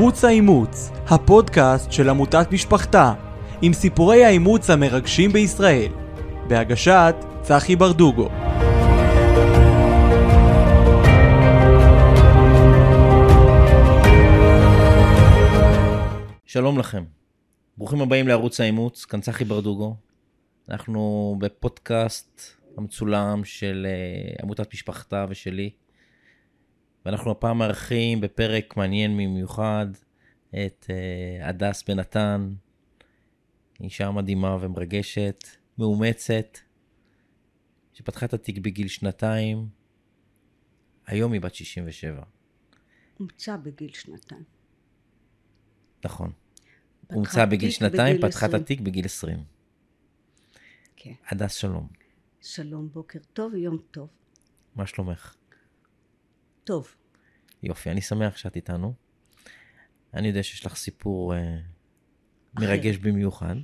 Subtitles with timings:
[0.00, 3.14] ערוץ האימוץ, הפודקאסט של עמותת משפחתה,
[3.62, 5.92] עם סיפורי האימוץ המרגשים בישראל,
[6.48, 8.28] בהגשת צחי ברדוגו.
[16.44, 17.04] שלום לכם,
[17.76, 19.96] ברוכים הבאים לערוץ האימוץ, כאן צחי ברדוגו.
[20.68, 22.42] אנחנו בפודקאסט
[22.76, 25.70] המצולם של uh, עמותת משפחתה ושלי,
[27.04, 29.86] ואנחנו הפעם מארחים בפרק מעניין במיוחד
[30.50, 32.54] את uh, הדס בן נתן,
[33.80, 35.44] אישה מדהימה ומרגשת,
[35.78, 36.58] מאומצת,
[37.92, 39.68] שפתחה את התיק בגיל שנתיים,
[41.06, 42.22] היום היא בת 67.
[43.20, 44.44] אומצה בגיל שנתיים.
[46.04, 46.32] נכון.
[47.12, 48.62] אומצה בגיל שנתיים, בגיל פתחה את 20.
[48.62, 49.44] התיק בגיל 20.
[50.96, 51.12] כן.
[51.28, 51.88] הדס, שלום.
[52.40, 54.08] שלום, בוקר טוב, יום טוב.
[54.74, 55.34] מה שלומך?
[56.64, 56.94] טוב,
[57.62, 58.94] יופי, אני שמח שאת איתנו.
[60.14, 61.56] אני יודע שיש לך סיפור אה,
[62.60, 63.54] מרגש במיוחד.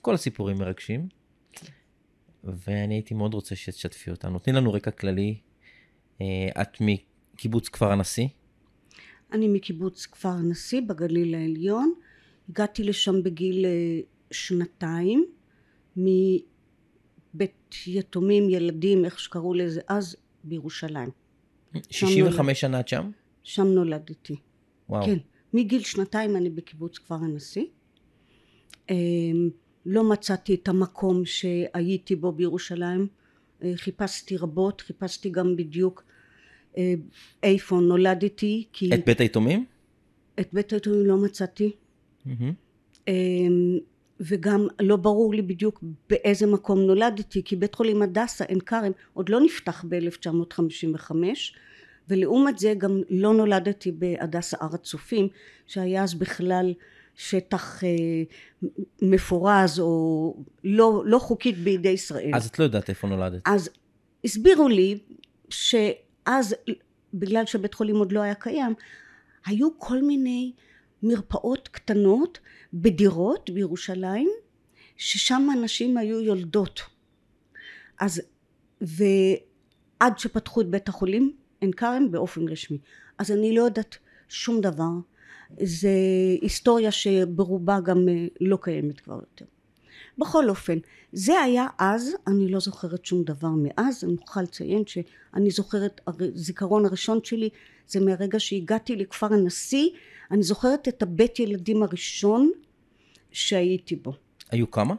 [0.00, 1.08] כל הסיפורים מרגשים.
[2.44, 4.38] ואני הייתי מאוד רוצה שתשתפי אותנו.
[4.38, 5.40] תני לנו רקע כללי.
[6.20, 8.28] אה, את מקיבוץ כפר הנשיא.
[9.32, 11.94] אני מקיבוץ כפר הנשיא בגליל העליון.
[12.48, 14.00] הגעתי לשם בגיל אה,
[14.30, 15.24] שנתיים,
[15.96, 21.21] מבית יתומים, ילדים, איך שקראו לזה אז, בירושלים.
[21.90, 23.10] 65 שנה את שם?
[23.42, 24.36] שם נולדתי.
[24.88, 25.06] וואו.
[25.06, 25.18] כן,
[25.52, 27.64] מגיל שנתיים אני בקיבוץ כפר הנשיא.
[28.90, 29.50] אמ,
[29.86, 33.06] לא מצאתי את המקום שהייתי בו בירושלים.
[33.62, 36.04] אה, חיפשתי רבות, חיפשתי גם בדיוק
[36.78, 36.94] אה,
[37.42, 39.64] איפה נולדתי, כי את בית היתומים?
[40.40, 41.72] את בית היתומים לא מצאתי.
[42.24, 42.52] מהמם.
[44.22, 49.28] וגם לא ברור לי בדיוק באיזה מקום נולדתי, כי בית חולים הדסה עין כרם עוד
[49.28, 51.12] לא נפתח ב-1955,
[52.08, 55.28] ולעומת זה גם לא נולדתי בהדסה הר הצופים,
[55.66, 56.74] שהיה אז בכלל
[57.16, 57.88] שטח אה,
[59.02, 60.34] מפורז או
[60.64, 62.30] לא, לא חוקית בידי ישראל.
[62.34, 63.42] אז את לא יודעת איפה נולדת.
[63.44, 63.70] אז
[64.24, 64.98] הסבירו לי
[65.48, 66.54] שאז
[67.14, 68.74] בגלל שבית חולים עוד לא היה קיים
[69.46, 70.52] היו כל מיני
[71.02, 72.38] מרפאות קטנות
[72.74, 74.28] בדירות בירושלים
[74.96, 76.80] ששם הנשים היו יולדות.
[78.00, 78.22] אז
[78.80, 82.78] ועד שפתחו את בית החולים עין כרם באופן רשמי.
[83.18, 83.96] אז אני לא יודעת
[84.28, 84.90] שום דבר.
[85.60, 85.90] זה
[86.40, 89.44] היסטוריה שברובה גם אה, לא קיימת כבר יותר.
[90.18, 90.78] בכל אופן
[91.12, 94.04] זה היה אז אני לא זוכרת שום דבר מאז.
[94.04, 97.48] אני מוכרחה לציין שאני זוכרת הזיכרון הראשון שלי
[97.86, 99.90] זה מהרגע שהגעתי לכפר הנשיא
[100.32, 102.50] אני זוכרת את הבית ילדים הראשון
[103.30, 104.12] שהייתי בו
[104.50, 104.94] היו כמה?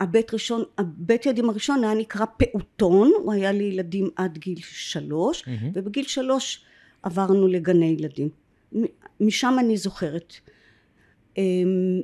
[0.00, 5.70] הבית ראשון, הבית ילדים הראשון היה נקרא פעוטון, הוא היה לילדים עד גיל שלוש, מהמם.
[5.74, 6.64] ובגיל שלוש
[7.02, 8.28] עברנו לגני ילדים.
[9.20, 10.34] משם אני זוכרת.
[11.38, 12.00] אמ,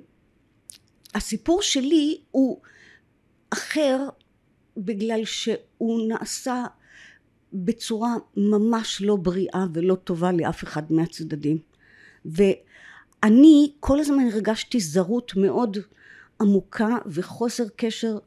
[1.15, 2.61] הסיפור שלי הוא
[3.51, 4.09] אחר
[4.77, 6.65] בגלל שהוא נעשה
[7.53, 11.59] בצורה ממש לא בריאה ולא טובה לאף אחד מהצדדים.
[12.25, 15.77] ואני כל הזמן הרגשתי זרות מאוד
[16.41, 18.19] עמוקה וחוסר קשר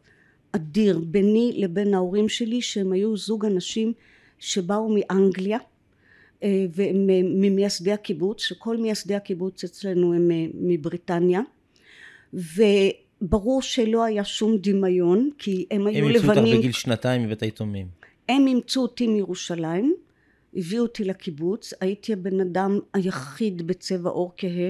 [0.51, 3.93] אדיר ביני לבין ההורים שלי שהם היו זוג אנשים
[4.39, 5.57] שבאו מאנגליה
[6.43, 11.41] אה, והם אה, ממייסדי הקיבוץ שכל מייסדי הקיבוץ אצלנו הם אה, מבריטניה.
[12.33, 16.57] וברור שלא היה שום דמיון כי הם הם היו אימצו אותך לבנים.
[16.57, 17.87] בגיל שנתיים מבית היתומים.
[18.29, 19.95] הם אימצו אותי מירושלים,
[20.55, 24.69] הביאו אותי לקיבוץ, הייתי הבן אדם היחיד בצבע עור כהה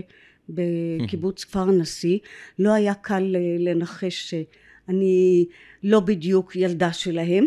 [0.50, 2.20] בקיבוץ כפר הנשיא,
[2.60, 5.46] לא היה קל אה, לנחש שאני
[5.84, 7.46] לא בדיוק ילדה שלהם,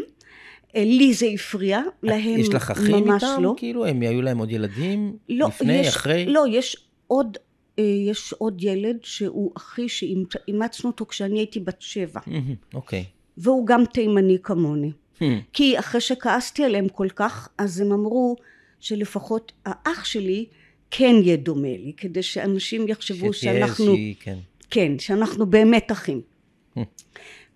[0.77, 3.43] אה, לי זה הפריע, להם יש לך אחים ממש איתם?
[3.43, 3.55] לא.
[3.57, 5.17] כאילו, הם היו להם עוד ילדים?
[5.29, 6.27] לא, לפני, יש, אחרי?
[6.27, 7.37] לא, יש עוד,
[7.79, 12.21] אה, יש עוד ילד שהוא אחי שאימצנו אותו כשאני הייתי בת שבע,
[12.75, 13.05] אוקיי.
[13.39, 14.93] והוא גם תימני כמוני.
[15.21, 15.41] מהמם.
[15.53, 18.37] כי אחרי שכעסתי עליהם כל כך אז הם אמרו
[18.81, 20.47] שלפחות האח שלי
[20.91, 24.39] כן יהיה דומה לי כדי שאנשים יחשבו שתהיה שאנחנו איזושהי- כן.
[24.71, 26.21] כן שאנחנו באמת אחים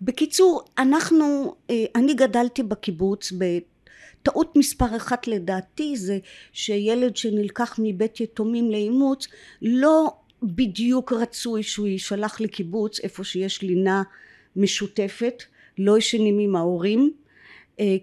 [0.01, 6.19] בקיצור אנחנו אה, אני גדלתי בקיבוץ בטעות מספר אחת לדעתי זה
[6.53, 9.27] שילד שנלקח מבית יתומים לאימוץ
[9.61, 10.11] לא
[10.43, 14.03] בדיוק רצוי שהוא יישלח לקיבוץ איפה שיש לינה
[14.55, 15.43] משותפת
[15.77, 17.11] לא ישנים עם ההורים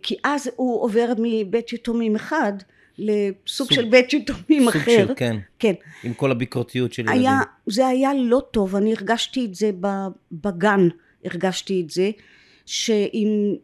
[0.02, 2.52] כי אז הוא עובר מבית יתומים אחד
[2.99, 5.37] לסוג סוג- של בית יתומים סוג אחר של, כן.
[5.58, 5.75] כן
[6.05, 7.22] עם כל הביקורתיות של ילדים.
[7.67, 9.70] זה היה לא טוב, אני הרגשתי את זה
[10.32, 10.88] בגן,
[11.25, 12.11] הרגשתי את זה,
[12.67, 13.55] שאם,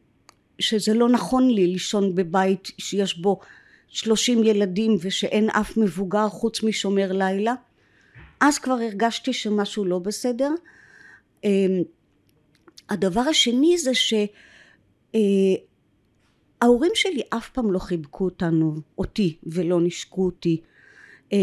[0.59, 3.41] שזה לא נכון לי לישון בבית שיש בו
[3.89, 7.55] שלושים ילדים ושאין אף מבוגר חוץ משומר לילה,
[8.41, 10.51] אז כבר הרגשתי שמשהו לא בסדר.
[11.45, 11.83] אמ,
[12.91, 13.91] הדבר השני זה
[16.61, 20.61] שההורים שלי אף פעם לא חיבקו אותנו, אותי, ולא נשקו אותי.
[21.33, 21.39] אה,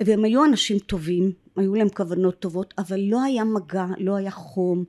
[0.00, 4.84] והם היו אנשים טובים, היו להם כוונות טובות, אבל לא היה מגע, לא היה חום,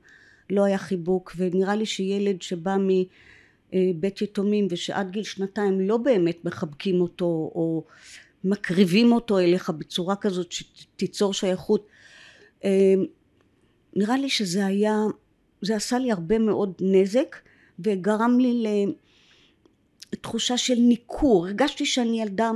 [0.50, 7.00] לא היה חיבוק, ונראה לי שילד שבא מבית יתומים ושעד גיל שנתיים לא באמת מחבקים
[7.00, 7.84] אותו או
[8.44, 11.86] מקריבים אותו אליך בצורה כזאת שתיצור שייכות,
[12.64, 12.94] אה,
[13.96, 14.96] נראה לי שזה היה,
[15.62, 17.36] זה עשה לי הרבה מאוד נזק
[17.78, 18.64] וגרם לי
[20.14, 22.50] לתחושה של ניכור, הרגשתי שאני ילדה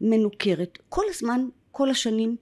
[0.00, 0.78] מנוכרת.
[0.88, 2.36] כל הזמן, כל השנים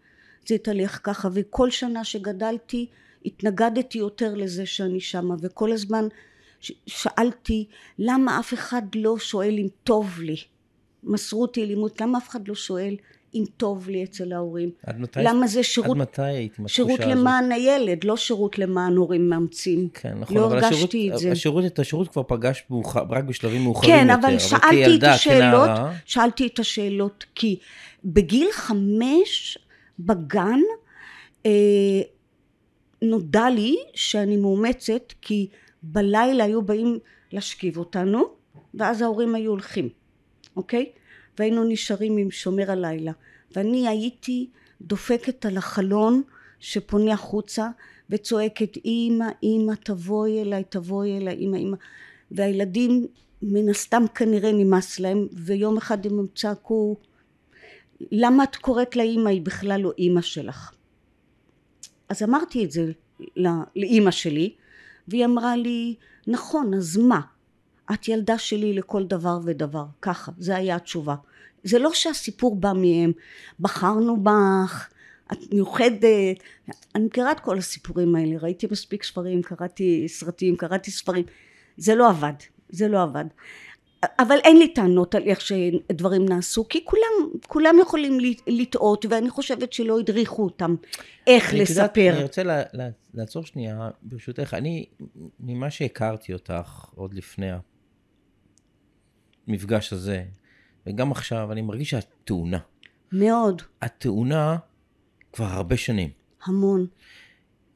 [0.46, 2.86] זה התהלך ככה וכל שנה שגדלתי
[3.24, 6.08] התנגדתי יותר לזה שאני שמה וכל הזמן
[6.86, 7.66] שאלתי
[7.98, 10.36] למה אף אחד לא שואל אם טוב לי
[11.02, 12.96] מסרו אותי לימוד למה אף אחד לא שואל
[13.34, 17.00] אם טוב לי אצל ההורים עד מתי, למה זה שירות, עד מתי היית עם שירות?
[17.00, 21.32] למען הילד לא שירות למען הורים מאמצים כן, נכון, לא אבל הרגשתי השירות, את זה.
[21.32, 24.20] השירות, את השירות כבר פגשת מאוחר, רק בשלבים מאוחרים כן, יותר.
[24.20, 27.58] אבל שאלתי כילדה, את השאלות, כנערה, שאלתי את השאלות, כי
[28.04, 29.58] בגיל חמש
[29.98, 30.60] בגן
[31.46, 31.50] אה,
[33.02, 35.48] נודע לי שאני מאומצת, כי
[35.82, 36.98] בלילה היו באים
[37.32, 38.24] להשכיב אותנו,
[38.74, 39.88] ואז ההורים היו הולכים,
[40.56, 40.86] אוקיי?
[41.38, 43.12] והיינו נשארים עם שומר הלילה.
[43.56, 44.48] ואני הייתי
[44.80, 46.22] דופקת על החלון
[46.60, 47.68] שפונה החוצה
[48.10, 51.76] וצועקת אמא אמא תבואי אליי תבואי אליי אמא אמא.
[52.30, 53.06] והילדים
[53.42, 56.96] מן הסתם כנראה נמאס להם ויום אחד הם צעקו
[58.12, 60.72] למה את קוראת לה אמא היא בכלל לא אמא שלך.
[62.08, 62.92] אז אמרתי את זה
[63.36, 64.54] לא- לאימא שלי
[65.08, 65.94] והיא אמרה לי
[66.26, 67.20] נכון אז מה
[67.94, 69.84] את ילדה שלי לכל דבר ודבר.
[70.02, 71.14] ככה זה היה התשובה.
[71.64, 73.12] זה לא שהסיפור בא מהם
[73.60, 74.88] בחרנו בך
[75.32, 76.36] את מיוחדת.
[76.94, 81.24] אני מכירה את כל הסיפורים האלה ראיתי מספיק ספרים קראתי סרטים קראתי ספרים.
[81.76, 82.32] זה לא עבד
[82.70, 83.24] זה לא עבד.
[84.18, 89.72] אבל אין לי טענות על איך שדברים נעשו כי כולם כולם יכולים לטעות ואני חושבת
[89.72, 90.74] שלא הדריכו אותם
[91.26, 92.12] איך אני- את יודעת, לספר.
[92.14, 92.42] אני רוצה
[93.14, 94.54] לעצור שנייה, ברשותך.
[94.54, 94.86] אני,
[95.40, 97.50] ממה שהכרתי אותך עוד לפני
[99.52, 100.24] המפגש הזה,
[100.86, 102.58] וגם עכשיו, אני מרגיש שאת טעונה.
[103.12, 104.56] מאוד את טעונה
[105.32, 106.10] כבר הרבה שנים.
[106.46, 106.86] המון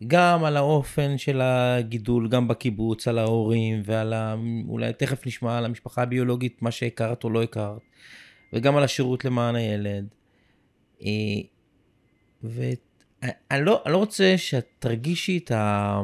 [0.06, 4.34] גם על האופן של הגידול, גם בקיבוץ, על ההורים, ועל ה...
[4.68, 7.82] אולי תכף נשמע על המשפחה הביולוגית, מה שהכרת או לא הכרת,
[8.52, 10.06] וגם על השירות למען הילד.
[11.02, 11.08] אה,
[12.42, 16.02] ואני לא, אני לא רוצה שאת תרגישי את ה...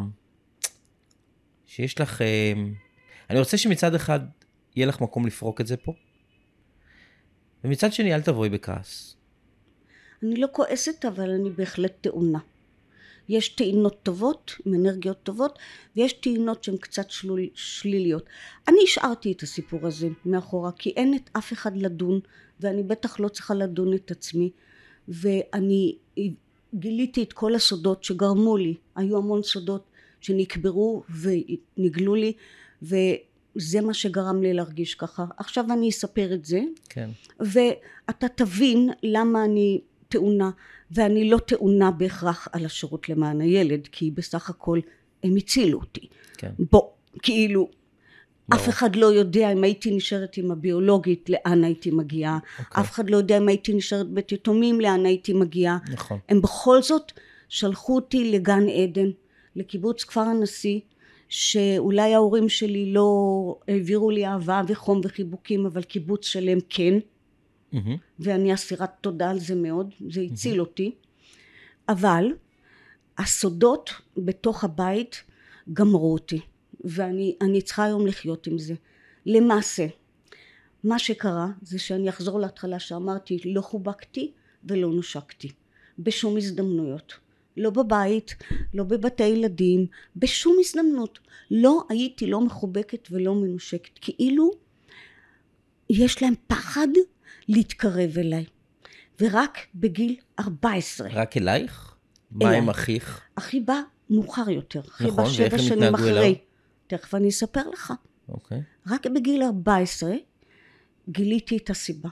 [1.67, 2.23] שיש לך...
[2.23, 2.53] אה,
[3.31, 4.21] אני רוצה שמצד אחד
[4.77, 5.95] יהיה לך מקום לפרוק את זה פה,
[7.65, 9.17] ומצד שני אל תבואי בכעס.
[10.23, 12.39] אני לא כועסת אבל אני בהחלט טעונה.
[13.29, 15.59] יש טעינות טובות עם אנרגיות טובות
[15.97, 18.27] ויש טעינות שהן קצת שלול, שליליות.
[18.69, 22.21] אני השארתי את הסיפור הזה מאחורה כי אין את אף אחד לדון
[22.61, 24.51] ואני בטח לא צריכה לדון את עצמי.
[25.09, 25.97] ואני
[26.75, 28.75] גיליתי את כל הסודות שגרמו לי.
[28.97, 29.91] היו המון סודות
[30.21, 32.33] שנקברו ונגלו לי
[33.57, 37.11] וזה מה שגרם לי להרגיש ככה עכשיו אני אספר את זה כן.
[37.41, 40.51] ואתה תבין למה אני טעונה
[40.91, 44.81] ואני לא טעונה בהכרח על השירות למען הילד כי בסך הכל
[45.23, 46.51] הם הצילו אותי כן.
[46.71, 46.83] בוא
[47.23, 47.71] כאילו
[48.49, 48.63] ברור.
[48.63, 52.83] אף אחד לא יודע אם הייתי נשארת עם הביולוגית לאן הייתי מגיעה אוקיי.
[52.83, 56.19] אף אחד לא יודע אם הייתי נשארת בית יתומים לאן הייתי מגיעה נכון.
[56.29, 57.13] הם בכל זאת
[57.49, 59.11] שלחו אותי לגן עדן
[59.57, 60.81] לקיבוץ כפר הנשיא
[61.33, 66.95] שאולי ההורים שלי לא העבירו לי אהבה וחום וחיבוקים אבל קיבוץ שלם כן
[67.73, 67.97] מהמם.
[68.19, 70.95] ואני אסירת תודה על זה מאוד, זה הציל אותי.
[71.89, 72.25] אבל
[73.19, 75.23] הסודות בתוך הבית
[75.73, 76.41] גמרו אותי,
[76.85, 78.75] ואני אני צריכה היום לחיות עם זה.
[79.27, 79.87] למעשה,
[80.85, 84.33] מה שקרה זה שאני אחזור להתחלה שאמרתי, לא חובקתי
[84.65, 85.53] ולא נושקתי,
[85.99, 87.13] בשום הזדמנויות.
[87.57, 88.35] לא בבית,
[88.75, 91.19] לא בבתי ילדים, בשום הזדמנות.
[91.51, 94.51] לא הייתי לא מחובקת ולא מנושקת, כאילו
[95.91, 96.89] יש להם פחד
[97.49, 98.45] להתקרב אליי.
[99.21, 101.09] ורק בגיל 14.
[101.13, 101.95] רק אלייך?
[102.31, 102.59] מה אליי.
[102.59, 103.21] עם אחיך?
[103.35, 103.81] אחי בא
[104.11, 104.81] מאוחר יותר.
[104.81, 106.11] אחי נכון, בא שבע שנים אחרי.
[106.11, 106.35] אליו?
[106.87, 107.93] תכף אני אספר לך.
[108.29, 108.63] אוקיי.
[108.87, 110.13] רק בגיל 14
[111.09, 112.09] גיליתי את הסיבה.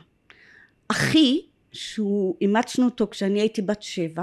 [0.89, 1.41] אחי,
[1.73, 4.23] שהוא, אימצנו אותו כשאני הייתי בת שבע,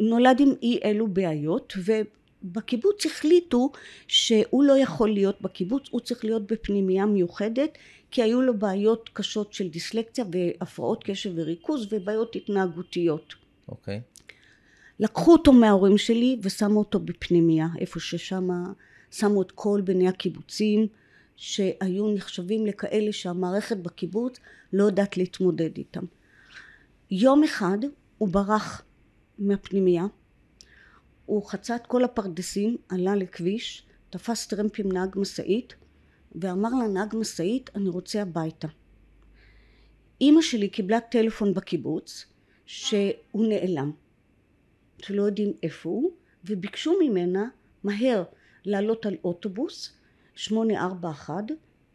[0.00, 3.70] נולד עם אי אלו בעיות, ובקיבוץ החליטו
[4.08, 7.78] שהוא לא יכול להיות בקיבוץ, הוא צריך להיות בפנימייה מיוחדת,
[8.10, 13.34] כי היו לו בעיות קשות של דיסלקציה והפרעות קשב וריכוז ובעיות התנהגותיות.
[13.68, 14.00] אוקיי.
[15.00, 18.48] לקחו אותו מההורים שלי ושמו אותו בפנימייה, איפה ששם
[19.10, 20.86] שמו את כל בני הקיבוצים
[21.36, 24.38] שהיו נחשבים לכאלה שהמערכת בקיבוץ
[24.72, 26.04] לא יודעת להתמודד איתם.
[27.10, 27.78] יום אחד
[28.22, 28.84] הוא ברח
[29.38, 30.06] מהפנימייה,
[31.26, 35.74] הוא חצה את כל הפרדסים, עלה לכביש, תפס טרמפ עם נהג משאית
[36.34, 38.68] ואמר לנהג משאית אני רוצה הביתה.
[40.20, 42.26] אימא שלי קיבלה טלפון בקיבוץ
[42.66, 43.92] שהוא נעלם,
[44.98, 46.10] שלא יודעים איפה הוא,
[46.44, 47.48] וביקשו ממנה
[47.84, 48.24] מהר
[48.64, 49.92] לעלות על אוטובוס
[50.34, 51.34] 841,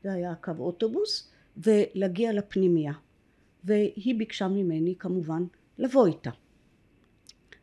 [0.03, 2.93] זה היה קו אוטובוס, ולהגיע לפנימייה.
[3.63, 5.43] והיא ביקשה ממני כמובן
[5.77, 6.29] לבוא איתה.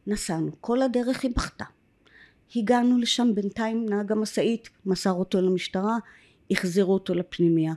[0.06, 1.64] נסענו, כל הדרך היא בכתה.
[2.56, 5.99] הגענו לשם בינתיים נהג המשאית מסר אותו למשטרה,
[6.50, 7.75] החזירו אותו לפנימייה.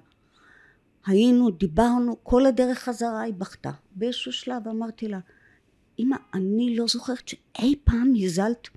[1.05, 3.71] היינו, דיברנו, כל הדרך חזרה היא בכתה.
[3.91, 5.19] באיזשהו שלב אמרתי לה,
[5.99, 8.67] אמא, אני לא זוכרת שאי פעם הזלת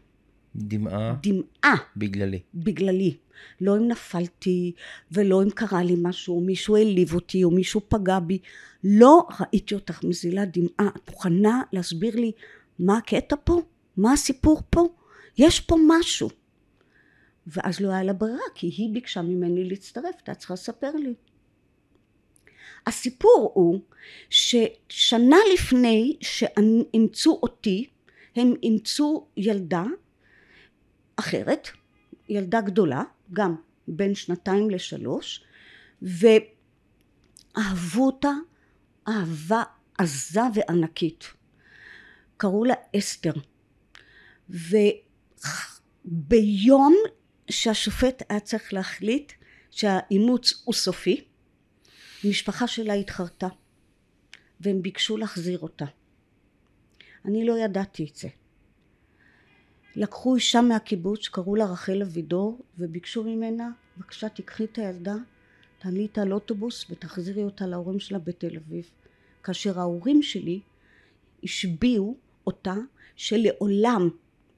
[0.56, 2.40] דמעה דמעה בגללי.
[2.54, 3.16] בגללי.
[3.60, 4.72] לא אם נפלתי,
[5.12, 8.38] ולא אם קרה לי משהו, או מישהו העליב אותי, או מישהו פגע בי.
[8.84, 10.92] לא ראיתי אותך מזילה דמעה.
[10.96, 12.32] את מוכנה להסביר לי
[12.78, 13.62] מה הקטע פה?
[13.96, 14.88] מה הסיפור פה?
[15.38, 16.28] יש פה משהו.
[17.46, 21.14] ואז לא היה לה ברירה, כי היא ביקשה ממני להצטרף, אתה צריכה לספר לי.
[22.86, 23.80] הסיפור הוא
[24.30, 27.86] ששנה לפני שאימצו אותי,
[28.36, 29.84] הם אימצו ילדה
[31.16, 31.68] אחרת,
[32.28, 33.56] ילדה גדולה, גם
[33.88, 35.44] בין שנתיים לשלוש,
[36.02, 36.46] ואהבו
[38.06, 38.32] אותה
[39.08, 39.62] אהבה
[39.98, 41.24] עזה וענקית.
[42.36, 43.32] קראו לה אסתר.
[46.04, 46.96] וביום
[47.50, 49.32] שהשופט היה צריך להחליט
[49.70, 51.24] שהאימוץ הוא סופי,
[52.24, 53.48] המשפחה שלה התחרטה,
[54.60, 55.84] והם ביקשו להחזיר אותה.
[57.24, 58.28] אני לא ידעתי את זה.
[59.96, 65.14] לקחו אישה מהקיבוץ שקראו לה רחל אבידור וביקשו ממנה בבקשה תיקחי את הילדה
[65.78, 68.90] תעלי איתה על אוטובוס ותחזירי אותה להורים שלה בתל אביב.
[69.42, 70.60] כאשר ההורים שלי
[71.44, 72.16] השביעו
[72.46, 72.74] אותה
[73.16, 74.10] שלעולם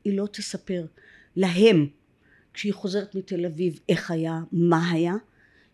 [0.05, 0.87] היא לא תספר
[1.37, 1.87] להם
[2.55, 5.15] כשהיא חוזרת מתל אביב איך היה, מה היה,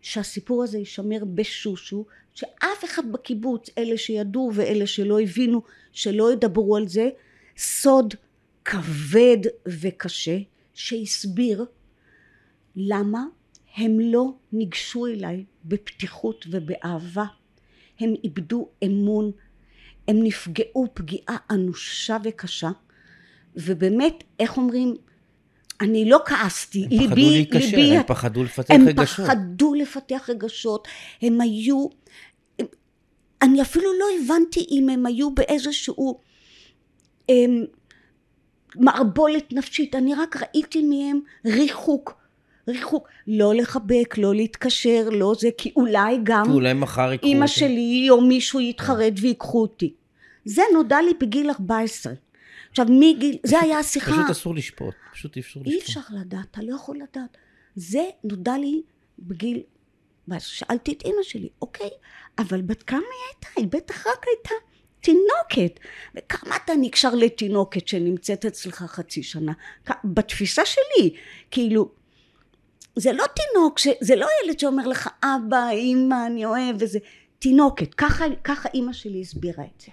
[0.01, 5.61] שהסיפור הזה יישמר בשושו, שאף אחד בקיבוץ, אלה שידעו ואלה שלא הבינו,
[5.91, 7.09] שלא ידברו על זה,
[7.57, 8.13] סוד
[8.69, 10.37] כבד וקשה,
[10.73, 11.65] שהסביר
[12.75, 13.23] למה
[13.75, 17.25] הם לא ניגשו אליי בפתיחות ובאהבה.
[17.99, 19.31] הם איבדו אמון,
[20.07, 22.69] הם נפגעו פגיעה אנושה וקשה,
[23.55, 24.95] ובאמת, איך אומרים,
[25.81, 29.25] אני לא כעסתי, הם פחדו ליבי, להיקשר, ליבי, הם פחדו לפתח הם רגשות.
[29.25, 30.87] פחדו לפתח רגשות,
[31.21, 31.87] הם היו,
[32.59, 32.65] הם,
[33.41, 36.19] אני אפילו לא הבנתי אם הם היו באיזשהו
[37.29, 37.65] הם,
[38.75, 42.17] מערבולת נפשית, אני רק ראיתי מהם ריחוק,
[42.67, 47.43] ריחוק, לא לחבק, לא להתקשר, לא זה, כי אולי גם כי אולי מחר יקחו אימא
[47.43, 47.53] אותי.
[47.53, 49.93] שלי או מישהו יתחרט ויקחו אותי.
[50.45, 52.13] זה נודע לי בגיל 14.
[52.69, 55.73] עכשיו מגיל, זה היה השיחה, פשוט אסור לשפוט, פשוט אי אפשר לשפוט.
[55.73, 57.37] אי אפשר לדעת, אתה לא יכול לדעת.
[57.75, 58.81] זה נודע לי
[59.19, 59.61] בגיל...
[60.37, 61.89] שאלתי את אימא שלי, אוקיי,
[62.39, 63.47] אבל בת כמה היא הייתה?
[63.57, 64.55] היא בטח רק הייתה
[65.01, 65.79] תינוקת.
[66.15, 69.53] וכמה אתה נקשר לתינוקת שנמצאת אצלך חצי שנה?
[70.03, 71.15] בתפיסה שלי,
[71.51, 71.91] כאילו,
[72.95, 73.87] זה לא תינוק, ש...
[74.01, 76.99] זה לא ילד שאומר לך, אבא, אימא, אני אוהב, וזה...
[77.39, 79.91] תינוקת, ככה, ככה אימא שלי הסבירה את זה.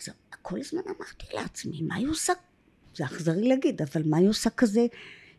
[0.00, 0.08] אז
[0.42, 2.32] כל הזמן אמרתי לעצמי, מה היא עושה?
[2.96, 4.86] זה אכזרי להגיד, אבל מה היא עושה כזה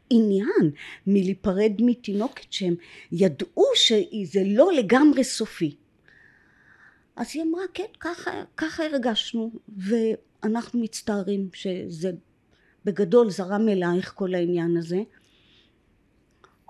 [0.10, 0.72] עניין
[1.08, 2.76] מלהיפרד מתינוקת שהם
[3.12, 5.76] ידעו שזה לא לגמרי סופי.
[7.16, 12.12] אז היא אמרה, כן, ככה, ככה הרגשנו, ואנחנו מצטערים שזה
[12.86, 15.02] בגדול זרם אלייך כל העניין הזה.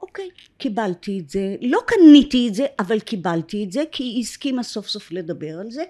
[0.02, 4.64] אוקיי, קיבלתי את זה, לא קניתי את זה, אבל קיבלתי את זה, כי היא הסכימה
[4.64, 5.84] סוף סוף לדבר על זה,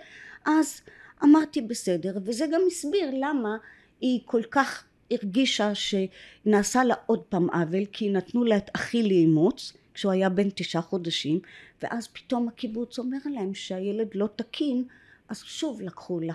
[0.46, 0.82] אז
[1.24, 3.58] אמרתי בסדר, וזה גם הסביר למה
[4.02, 9.74] היא כל כך הרגישה שנעשה לה עוד פעם עוול, כי נתנו לה את אחי לאימוץ,
[9.94, 11.40] כשהוא היה בן תשעה חודשים,
[11.82, 14.84] ואז פתאום הקיבוץ אומר להם שהילד לא תקין,
[15.30, 16.34] אז שוב לקחו לה.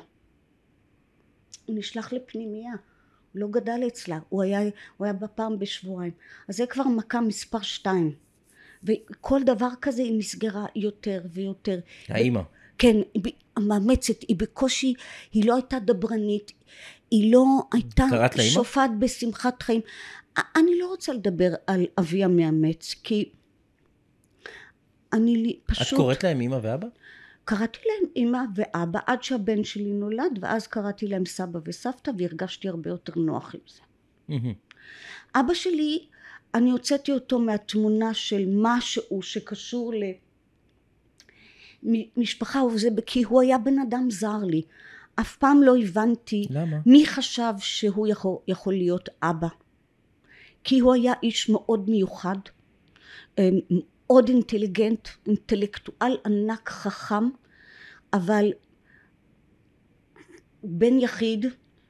[1.67, 4.61] הוא נשלח לפנימייה, הוא לא גדל אצלה, הוא היה,
[4.97, 6.13] הוא היה בפעם בשבועיים.
[6.49, 8.15] אז זה כבר מכה מספר שתיים.
[8.85, 11.79] וכל דבר כזה היא נסגרה יותר ויותר.
[12.09, 12.41] האימא.
[12.79, 14.95] כן, היא המאמצת, היא בקושי,
[15.33, 16.53] היא לא הייתה דברנית,
[17.11, 18.05] היא לא הייתה?
[18.41, 19.81] שופעת בשמחת חיים.
[20.57, 23.31] אני לא רוצה לדבר על אבי המאמץ, כי
[25.17, 25.99] אני לי- את פשוט...
[25.99, 26.87] קוראת להם אמא ואבא?
[27.45, 32.91] קראתי להם אמא ואבא עד שהבן שלי נולד, ואז קראתי להם סבא וסבתא, והרגשתי הרבה
[32.91, 33.81] יותר נוח עם זה.
[35.35, 36.07] אבא שלי,
[36.55, 39.93] אני הוצאתי אותו מהתמונה של משהו שקשור
[41.83, 44.63] למשפחה, וזה כי הוא היה בן אדם זר לי.
[45.21, 46.77] אף פעם לא הבנתי למה?
[46.87, 49.49] מי חשב שהוא יכול, יכול להיות אבא.
[50.65, 52.37] כי הוא היה איש מאוד מיוחד,
[53.39, 53.49] אה,
[54.07, 57.29] מאוד אינטליגנט, אינטלקטואל ענק חכם,
[58.13, 58.53] אבל
[60.63, 61.47] בן יחיד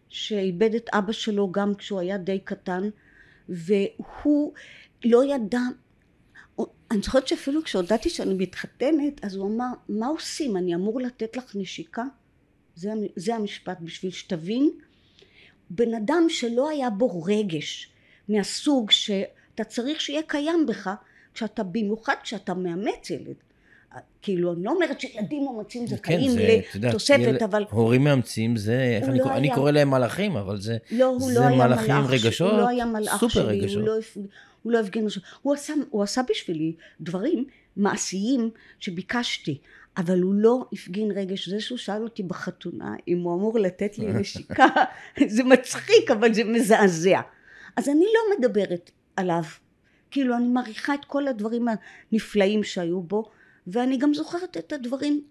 [0.09, 2.89] שאיבד את אבא שלו גם כשהוא היה די קטן,
[3.49, 4.53] והוא
[5.05, 5.61] לא ידע,
[6.91, 10.57] אני זוכרת שאפילו כשהודעתי שאני מתחתנת, אז הוא אמר, מה עושים?
[10.57, 12.05] אני אמור לתת לך נשיקה?
[12.75, 14.71] זה, זה המשפט בשביל שתבין.
[15.71, 17.91] בן אדם שלא היה בו רגש
[18.29, 20.91] מהסוג שאתה צריך שיהיה קיים בך,
[21.37, 23.35] כשאתה, במיוחד כשאתה מאמץ ילד.
[24.23, 26.31] כאילו, אני לא אומרת שילדים מאומצים זכאים
[26.73, 29.55] כן, לתוספת, אבל הורים מאמצים זה, אני, לא קורא- אני היה.
[29.55, 32.85] קורא להם מלאכים, אבל זה לא, הוא זה לא מלאכים מלאך, רגשות, הוא לא היה
[32.85, 33.77] מלאך סופר שלי, רגשות.
[33.81, 33.95] הוא לא,
[34.63, 35.07] הוא לא הפגין
[35.43, 37.45] הוא עשה, הוא עשה בשבילי דברים
[37.77, 38.51] מעשיים
[38.81, 39.59] שביקשתי,
[39.97, 44.07] אבל הוא לא הפגין רגש, זה שהוא שאל אותי בחתונה אם הוא אמור לתת לי
[44.21, 44.67] נשיקה,
[45.27, 47.21] זה מצחיק אבל זה מזעזע,
[47.77, 49.43] אז אני לא מדברת עליו,
[50.11, 51.67] כאילו אני מעריכה את כל הדברים
[52.13, 53.31] הנפלאים שהיו בו,
[53.67, 55.25] ואני גם זוכרת את הדברים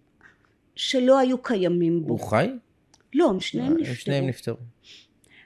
[0.75, 2.50] שלא היו קיימים בו, הוא חי?
[3.13, 3.96] לא, הם שניהם הם נפטרו.
[3.96, 4.55] שניהם נפטרו.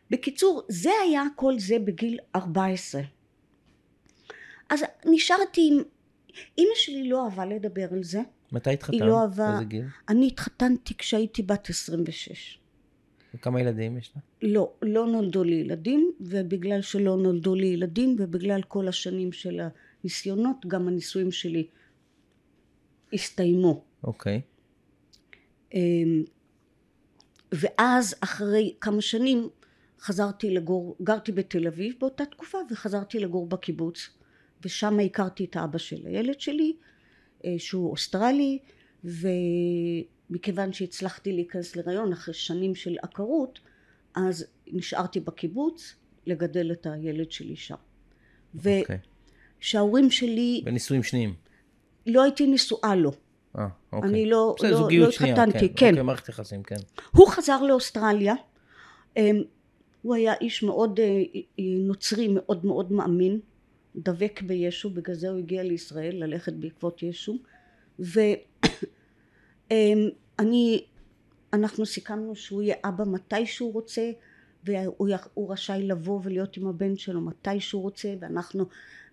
[0.10, 3.02] בקיצור, זה היה כל זה בגיל 14.
[4.70, 5.84] אז נשארתי עם...
[6.58, 8.22] אימא שלי לא אהבה לדבר על זה.
[8.52, 9.02] מתי התחתנת?
[9.02, 9.86] לא אהבה- באיזה גיל?
[10.10, 12.60] אני התחתנתי כשהייתי בת 26.
[13.34, 14.22] וכמה ילדים יש לה?
[14.42, 19.62] לא, לא נולדו לי ילדים, ובגלל שלא נולדו לי ילדים, ובגלל כל השנים של
[20.04, 21.68] הניסיונות, גם הנישואים שלי
[23.14, 23.84] הסתיימו.
[24.04, 24.42] אוקיי.
[25.74, 26.24] אמ,
[27.52, 29.50] ואז אחרי כמה שנים
[30.00, 34.10] חזרתי לגור, גרתי בתל אביב באותה תקופה וחזרתי לגור בקיבוץ
[34.66, 36.74] ושם הכרתי את האבא של הילד שלי
[37.46, 38.60] אה, שהוא אוסטרלי
[40.30, 43.60] ומכיוון שהצלחתי להיכנס להיריון אחרי שנים של עקרות
[44.16, 45.96] אז נשארתי בקיבוץ
[46.28, 47.76] לגדל את הילד שלי שם
[48.56, 48.98] אוקיי.
[49.62, 51.34] ושההורים שלי בנישואים שניים.
[52.08, 53.12] לא הייתי נשואה לו
[53.58, 54.10] אה, אוקיי.
[54.10, 55.74] אני לא- בסדר, לא- לא התחתנתי, כן.
[55.76, 55.90] כן.
[55.90, 56.76] אוקיי, מערכת יחסים, כן.
[57.12, 58.34] הוא חזר לאוסטרליה,
[59.18, 59.42] אמ,
[60.02, 61.24] הוא היה איש מאוד אה,
[61.60, 63.40] נוצרי, מאוד מאוד מאמין,
[63.96, 67.38] דבק בישו, בגלל זה הוא הגיע לישראל ללכת בעקבות ישו,
[69.72, 70.84] ואני,
[71.54, 74.12] אנחנו סיכמנו שהוא יהיה אבא מתי שהוא רוצה,
[74.64, 78.66] והוא רשאי לבוא ולהיות עם הבן שלו מתי שהוא רוצה, ואנחנו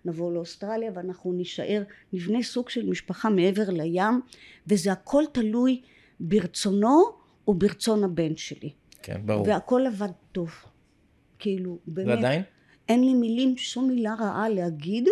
[0.05, 4.21] נבוא לאוסטרליה ואנחנו נישאר, נבנה סוג של משפחה מעבר לים,
[4.67, 5.81] וזה הכל תלוי
[6.19, 7.03] ברצונו
[7.47, 8.73] וברצון הבן שלי.
[9.01, 9.47] כן, ברור.
[9.47, 10.51] והכל עבד טוב.
[11.39, 12.41] כאילו, באמת, ועדיין?
[12.89, 15.07] אין לי מילים, שום מילה רעה להגיד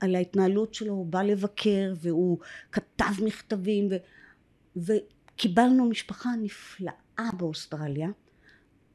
[0.00, 2.38] על ההתנהלות שלו, הוא בא לבקר והוא
[2.72, 3.96] כתב מכתבים ו...
[4.76, 8.08] וקיבלנו משפחה נפלאה באוסטרליה,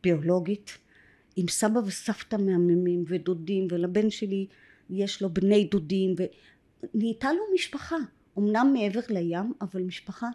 [0.04, 0.78] ביולוגית,
[1.36, 4.48] עם סבא וסבתא מהממים ודודים ולבן שלי
[4.90, 7.98] יש לו בני דודים ונהייתה לו משפחה,
[8.38, 10.28] אמנם מעבר לים אבל משפחה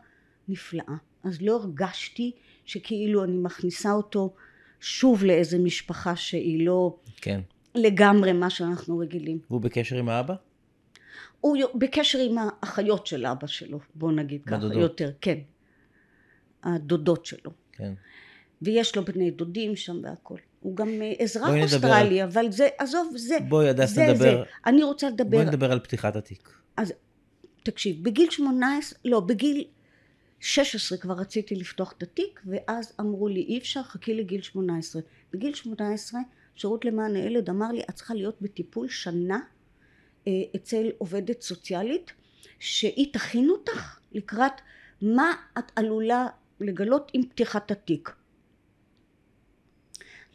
[0.49, 0.97] נפלאה.
[1.25, 2.33] אז לא הרגשתי
[2.65, 4.35] שכאילו אני מכניסה אותו
[4.81, 7.41] שוב לאיזה משפחה שהיא לא כן.
[7.75, 9.39] לגמרי מה שאנחנו רגילים.
[9.51, 10.35] והוא בקשר עם האבא?
[11.41, 14.77] הוא בקשר עם האחיות של אבא שלו, בוא נגיד ככה, הדודות.
[14.77, 15.39] יותר, כן.
[16.63, 17.51] הדודות שלו.
[17.73, 17.93] כן.
[18.63, 20.39] ויש לו בני דודים שם והכל.
[20.61, 24.19] הוא גם אה, אזרח בואי נדבר אוסטרלי, אבל זה, עזוב, זה, בואי, הדס, זה, נדבר.
[24.19, 24.51] זה.
[24.67, 26.49] אני רוצה לדבר, בואי נדבר על פתיחת התיק.
[26.77, 26.93] אז
[27.63, 29.65] תקשיב, בגיל 18, לא, בגיל
[30.41, 35.03] 16 כבר רציתי לפתוח את התיק, ואז אמרו לי, אי אפשר, חכי לגיל 18.
[35.33, 36.21] בגיל 18,
[36.55, 39.39] שירות למען הילד אמר לי, את צריכה להיות בטיפול שנה
[40.57, 42.13] אצל עובדת סוציאלית,
[42.59, 44.53] שהיא תכין אותך לקראת
[45.03, 46.27] מה את עלולה
[46.61, 48.11] לגלות עם פתיחת התיק.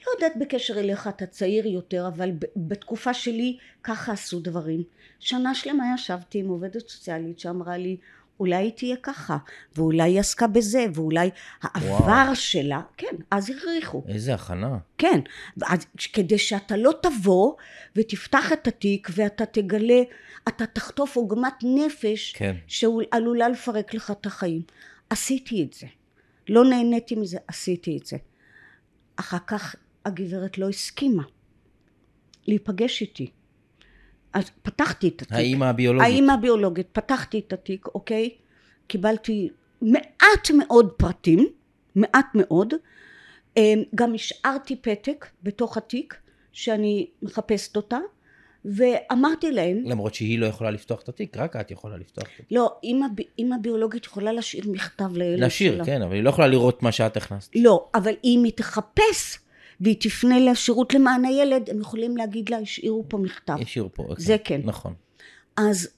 [0.07, 4.83] לא יודעת בקשר אליך, אתה צעיר יותר, אבל בתקופה שלי ככה עשו דברים.
[5.19, 7.97] שנה שלמה ישבתי עם עובדת סוציאלית שאמרה לי,
[8.39, 9.37] אולי היא תהיה ככה,
[9.75, 11.29] ואולי היא עסקה בזה, ואולי
[11.61, 12.35] העבר וואו.
[12.35, 14.03] שלה, כן, אז הכריחו.
[14.07, 14.77] איזה הכנה.
[14.97, 15.19] כן,
[15.67, 17.53] אז כדי שאתה לא תבוא
[17.95, 20.01] ותפתח את התיק ואתה תגלה,
[20.47, 22.55] אתה תחטוף עוגמת נפש כן.
[22.67, 24.61] שעלולה לפרק לך את החיים.
[25.09, 25.87] עשיתי את זה.
[26.49, 28.17] לא נהניתי מזה, עשיתי את זה.
[29.15, 29.75] אחר כך
[30.05, 31.23] הגברת לא הסכימה
[32.47, 33.31] להיפגש איתי.
[34.33, 35.33] אז פתחתי את התיק.
[35.33, 36.07] האימא הביולוגית.
[36.07, 38.29] האימא הביולוגית, פתחתי את התיק, אוקיי?
[38.87, 39.49] קיבלתי
[39.81, 41.47] מעט מאוד פרטים,
[41.95, 42.73] מעט מאוד.
[43.57, 46.15] אמ, גם השארתי פתק בתוך התיק
[46.53, 47.97] שאני מחפשת אותה,
[48.65, 52.45] ואמרתי להם, למרות שהיא לא יכולה לפתוח את התיק, רק את יכולה לפתוח את התיק.
[52.51, 52.75] לא,
[53.37, 55.45] אימא, ביולוגית יכולה להשאיר מכתב לילד שלה.
[55.45, 57.51] להשאיר, כן, אבל היא לא יכולה לראות מה שאת הכנסת.
[57.55, 59.39] לא, אבל אם היא תחפש
[59.81, 63.57] והיא תפנה לשירות למען הילד, הם יכולים להגיד לה, השאירו פה מכתב.
[63.61, 64.07] השאירו פה.
[64.17, 64.61] זה כן.
[64.63, 64.93] נכון.
[65.57, 65.89] אז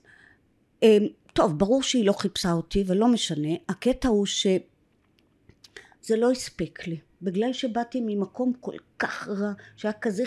[0.84, 3.50] אמ, טוב, ברור שהיא לא חיפשה אותי, ולא משנה.
[3.70, 4.58] הקטע הוא שזה
[6.18, 7.00] לא הספיק לי.
[7.22, 10.24] בגלל שבאתי ממקום כל כך רע, שהיה כזה,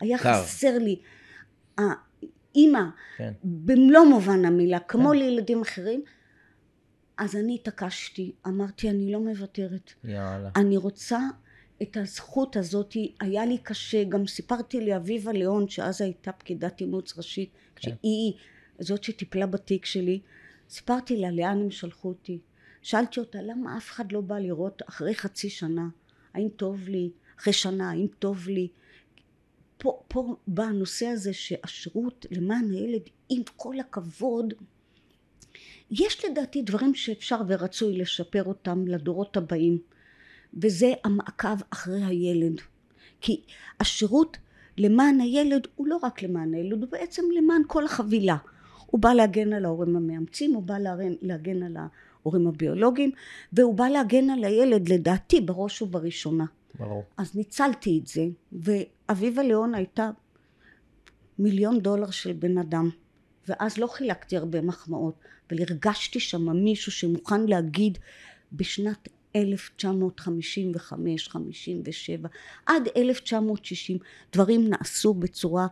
[0.00, 0.42] היה קר.
[0.42, 1.00] חסר לי.
[1.78, 2.82] האימא,
[3.16, 3.32] כן.
[3.44, 5.16] במלוא מובן המילה, כמו כן.
[5.16, 6.02] לילדים אחרים,
[7.18, 9.92] אז אני התעקשתי, אמרתי, אני לא מוותרת.
[10.04, 10.50] יאללה.
[10.56, 11.18] אני רוצה
[11.82, 17.50] את הזכות הזאת, היה לי קשה, גם סיפרתי לאביבה ליאון, שאז הייתה פקידת אימוץ ראשית,
[17.76, 17.90] כן.
[17.90, 18.32] שהיא
[18.78, 20.20] זאת שטיפלה בתיק שלי,
[20.70, 22.38] סיפרתי לה לאן הם שלחו אותי.
[22.82, 25.88] שאלתי אותה, למה אף אחד לא בא לראות אחרי חצי שנה,
[26.34, 28.68] האם טוב לי, אחרי שנה, האם טוב לי.
[29.78, 34.54] פה, פה בא הנושא הזה שהשירות למען הילד, עם כל הכבוד,
[35.90, 39.78] יש לדעתי דברים שאפשר ורצוי לשפר אותם לדורות הבאים,
[40.54, 42.60] וזה המעקב אחרי הילד.
[43.20, 43.42] כי
[43.80, 44.36] השירות
[44.78, 48.36] למען הילד הוא לא רק למען הילד, הוא בעצם למען כל החבילה.
[48.86, 50.74] הוא בא להגן על ההורים המאמצים, הוא בא
[51.22, 53.10] להגן, על ההורים הביולוגיים,
[53.52, 56.44] והוא בא להגן על הילד, לדעתי, בראש ובראשונה.
[56.78, 57.04] ברור.
[57.16, 60.10] אז ניצלתי את זה, ואביבה ליאון הייתה
[61.38, 62.90] מיליון דולר של בן אדם,
[63.48, 65.14] ואז לא חילקתי הרבה מחמאות,
[65.50, 67.98] אבל הרגשתי שם מישהו שמוכן להגיד
[68.52, 72.28] בשנת 1955, 57,
[72.66, 73.98] עד 1960,
[74.32, 75.66] דברים נעשו בצורה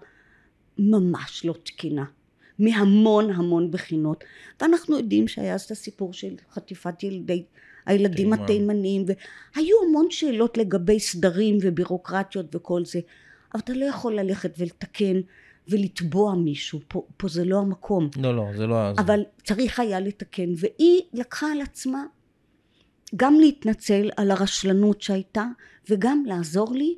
[0.79, 2.05] ממש לא תקינה.
[2.61, 4.25] מהמון המון בחינות
[4.61, 7.45] ואנחנו יודעים שהיה אז את הסיפור של חטיפת ילדי
[7.87, 8.45] הילדים תימן.
[8.45, 13.01] התימניים והיו המון שאלות לגבי סדרים ובירוקרטיות וכל זה
[13.55, 15.21] אבל אתה לא יכול ללכת ולתקן
[15.69, 18.91] ולתבוע מישהו פה, פה זה לא המקום לא, לא, זה לא...
[18.91, 22.05] אבל צריך היה לתקן והיא לקחה על עצמה
[23.17, 25.45] גם להתנצל על הרשלנות שהייתה
[25.91, 26.95] וגם לעזור לי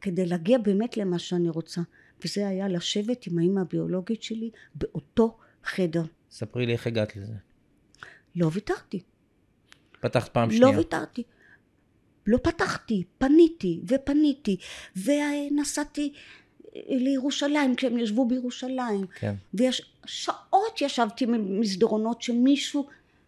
[0.00, 1.80] כדי להגיע באמת למה שאני רוצה
[2.24, 7.34] וזה היה לשבת עם האמא הביולוגית שלי באותו חדר ספרי לי איך הגעת לזה.
[8.36, 9.02] לא ויתרתי
[10.00, 10.78] פתחת פעם לא שנייה.
[10.78, 11.22] ויתרתי
[12.26, 14.56] לא פתחתי פניתי ופניתי
[14.96, 16.12] ונסעתי
[16.88, 19.34] לירושלים כשהם ישבו בירושלים כן.
[19.54, 22.86] ויש שעות ישבתי במסדרונות שמישהו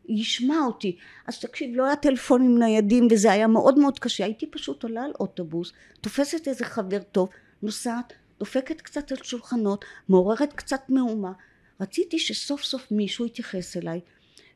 [0.08, 4.82] ישמע אותי אז תקשיב לא היה טלפונים ניידים וזה היה מאוד מאוד קשה הייתי פשוט
[4.82, 7.28] עולה על אוטובוס תופסת איזה חבר טוב
[7.62, 11.32] נוסעת דופקת קצת על שולחנות מעוררת קצת מהומה
[11.80, 14.00] רציתי שסוף סוף מישהו יתייחס אליי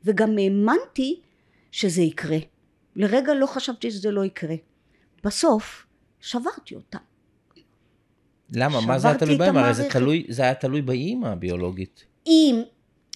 [0.05, 1.21] וגם האמנתי
[1.73, 2.39] שזה יקרה
[2.97, 4.55] לרגע לא חשבתי שזה לא יקרה
[5.25, 5.87] בסוף
[6.21, 6.99] שברתי אותה
[8.55, 8.81] למה?
[8.81, 9.57] מה זה היה תלוי בהם?
[9.57, 9.89] הרי זה.
[9.91, 12.05] תלוי, זה היה תלוי באימא הביולוגית.
[12.27, 12.63] אם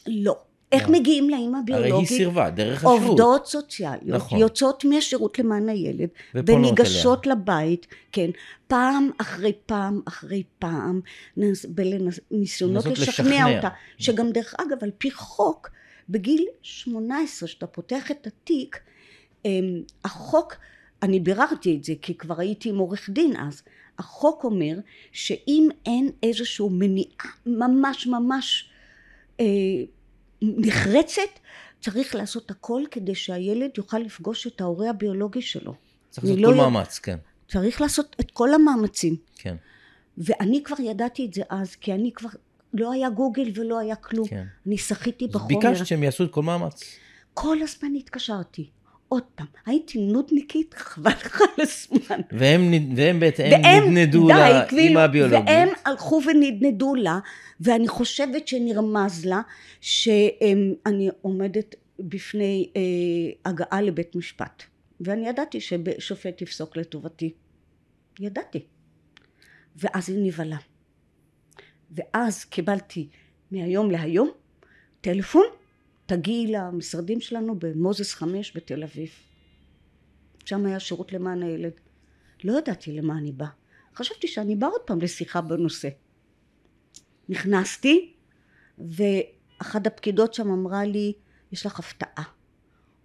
[0.07, 0.39] לא
[0.73, 0.93] איך לא.
[0.99, 3.03] מגיעים לאמא הרי היא הביולוגית סירבה, דרך השירות.
[3.03, 4.39] עובדות סוציאליות נכון.
[4.39, 8.31] יוצאות מהשירות למען הילד וניגשות לבית, כן,
[8.67, 11.01] פעם אחרי פעם אחרי פעם,
[11.69, 13.57] בניסיונות לשכנע לשכנע.
[13.57, 15.71] אותה, שגם דרך אגב על פי חוק,
[16.09, 18.81] בגיל 18 שאתה פותח את התיק,
[19.45, 20.57] אמ, החוק,
[21.03, 23.63] אני ביררתי את זה כי כבר הייתי עם עורך דין אז,
[23.99, 24.79] החוק אומר
[25.13, 28.71] שאם אין איזושהי מניעה ממש ממש
[29.41, 29.45] אה,
[30.43, 31.23] נחרצת,
[31.81, 35.75] צריך לעשות הכל כדי שהילד יוכל לפגוש את ההורה הביולוגי שלו.
[36.11, 37.17] צריך לעשות לא כל יודע- מאמץ, כן.
[37.49, 39.17] צריך לעשות את כל המאמצים.
[39.39, 39.57] כן,
[40.19, 42.29] ואני כבר ידעתי את זה אז, כי אני כבר,
[42.75, 44.29] לא היה גוגל ולא היה כלום.
[44.29, 44.45] כן.
[44.67, 45.61] אני שחיתי בחומר.
[45.61, 46.83] ביקשת שהם יעשו את כל מאמץ.
[47.35, 48.71] כל הזמן התקשרתי.
[49.09, 52.21] עוד פעם, הייתי נודניקית, חבל לך על הזמן.
[52.33, 55.47] והם, והם בהתאם והם, נדנדו די, לאמא כאילו, הביולוגית.
[55.47, 57.19] והם הלכו ונדנדו לה,
[57.61, 59.41] ואני חושבת שנרמז לה
[59.81, 62.83] שאני עומדת בפני אה,
[63.51, 64.63] הגעה לבית משפט.
[65.01, 67.33] ואני ידעתי ששופט יפסוק לטובתי.
[68.21, 68.61] ידעתי.
[69.77, 70.57] ואז היא נבהלה.
[71.91, 73.09] ואז קיבלתי
[73.51, 74.31] מהיום להיום
[75.01, 75.47] טלפון,
[76.07, 79.11] תגיעי למשרדים שלנו במוזס חמש בתל אביב.
[80.45, 81.73] שם היה שירות למען הילד.
[82.45, 83.49] לא ידעתי למה אני באה.
[83.95, 85.89] חשבתי שאני באה עוד פעם לשיחה בנושא.
[87.29, 88.15] נכנסתי,
[88.79, 91.13] ואחת הפקידות שם אמרה לי,
[91.53, 92.25] יש לך הפתעה.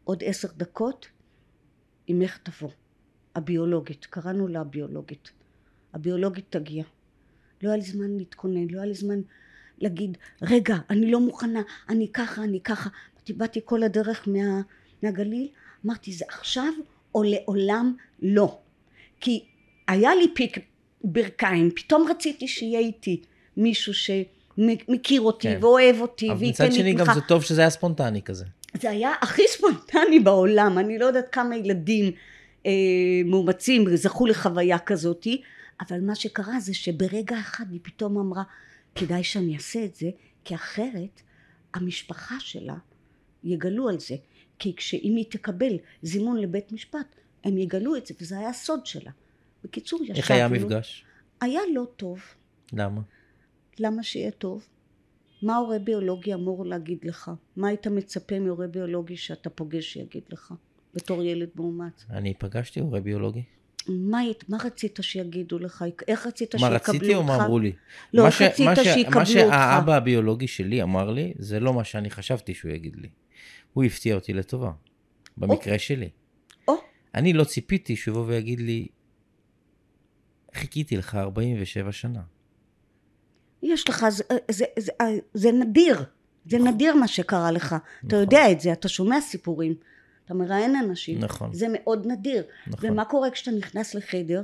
[0.03, 1.07] עוד עשר דקות,
[2.11, 2.71] אמך תבוא.
[3.35, 5.31] הביולוגית, קראנו לה הביולוגית.
[5.93, 6.83] הביולוגית תגיע.
[7.63, 9.21] לא היה לי זמן להתכונן, לא היה לי זמן
[9.82, 12.89] להגיד, רגע, אני לא מוכנה, אני ככה, אני ככה.
[13.15, 14.62] אמרתי, באתי כל הדרך מה,
[15.04, 15.48] מהגליל,
[15.86, 16.74] אמרתי, זה עכשיו
[17.15, 18.60] או לעולם לא.
[19.20, 19.46] כי
[19.88, 20.58] היה לי פיק
[21.04, 23.22] ברכיים, פתאום רציתי שיהיה איתי
[23.58, 25.58] מישהו שמכיר אותי כן.
[25.62, 27.13] ואוהב אותי אבל מצד שני גם תמיכה.
[27.13, 28.46] זה טוב שזה היה ספונטני כזה.
[28.82, 32.12] זה היה הכי ספונטני בעולם, אני לא יודעת כמה ילדים
[32.65, 32.72] אה,
[33.26, 35.41] מאומצים זכו לחוויה כזאתי,
[35.82, 38.44] אבל מה שקרה זה שברגע אחד היא פתאום אמרה,
[38.95, 40.10] כדאי שאני אעשה את זה,
[40.43, 41.21] כי אחרת
[41.73, 42.75] המשפחה שלה
[43.43, 44.15] יגלו על זה,
[44.60, 49.12] כי כשאם היא תקבל זימון לבית משפט, הם יגלו את זה, וזה היה הסוד שלה.
[49.63, 50.17] בקיצור, ישבנו.
[50.17, 51.06] איך היה המפגש?
[51.41, 52.19] היה לא טוב.
[52.73, 53.01] למה?
[53.80, 54.67] למה שיהיה טוב?
[55.41, 57.32] מה הורה ביולוגי אמור להגיד לך?
[57.56, 60.54] מה היית מצפה מהורה ביולוגי שאתה פוגש שיגיד לך
[60.93, 62.06] בתור ילד מאומץ?
[62.10, 63.43] אני פגשתי הורה ביולוגי.
[63.88, 65.86] מה, מה רצית שיגידו לך?
[66.08, 66.89] איך רצית מה שיקבלו אותך?
[66.89, 67.74] רציתי או מה אמרו לי?
[68.13, 69.30] לא, מה איך ש- רצית מה ש- שיקבלו מה אותך?
[69.32, 73.10] שהאבא הביולוגי שלי אמר לי, זה לא מה שאני חשבתי שהוא יגיד לי.
[73.74, 74.72] הוא הפתיע אותי לטובה,
[75.38, 76.10] במקרה שלי.
[76.67, 76.74] או,
[77.15, 78.88] אני לא ציפיתי שהוא יבוא ויגיד לי,
[80.56, 82.22] חיכיתי לך 47 שנה.
[83.63, 84.91] יש לך, זה, זה, זה,
[85.34, 86.04] זה נדיר.
[86.46, 86.67] זה נכון.
[86.67, 87.76] נדיר מה שקרה לך.
[88.08, 89.76] אתה יודע את זה, אתה שומע סיפורים.
[90.32, 91.20] אתה מראיין אנשים.
[91.20, 91.54] נכון.
[91.54, 92.44] זה מאוד נדיר.
[92.67, 92.89] נכון.
[92.89, 94.41] ומה קורה כשאתה נכנס לחדר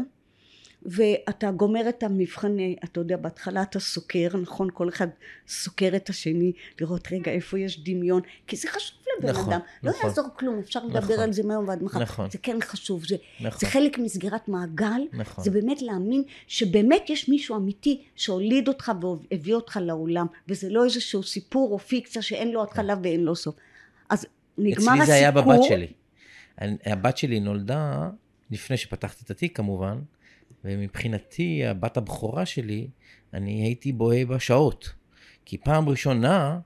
[0.85, 4.69] ואתה גומר את המבחן, אתה יודע, בהתחלה אתה סוקר, נכון?
[4.73, 5.07] כל אחד
[5.47, 9.59] סוקר את השני, לראות רגע איפה יש דמיון, כי זה חשוב לבן נכון, אדם.
[9.83, 10.09] לא נכון.
[10.09, 11.19] יעזור כלום, אפשר לדבר נכון.
[11.19, 11.99] על זה מהיום ועד מחר.
[11.99, 12.29] נכון.
[12.31, 13.59] זה כן חשוב, זה, נכון.
[13.59, 15.01] זה חלק מסגירת מעגל.
[15.13, 15.43] נכון.
[15.43, 18.91] זה באמת להאמין שבאמת יש מישהו אמיתי שהוליד אותך
[19.31, 23.55] והביא אותך לעולם, וזה לא איזשהו סיפור או פיקציה שאין לו התחלה ואין לו סוף.
[24.57, 24.93] נגמר הסיפור.
[24.93, 25.87] אצלי זה היה בבת שלי.
[26.61, 28.09] אני- הבת שלי נולדה,
[28.51, 29.99] לפני שפתחתי את התיק כמובן,
[30.65, 32.87] ומבחינתי, הבת הבכורה שלי,
[33.33, 34.93] אני הייתי בוהה בה שעות.
[35.45, 36.59] כי פעם ראשונה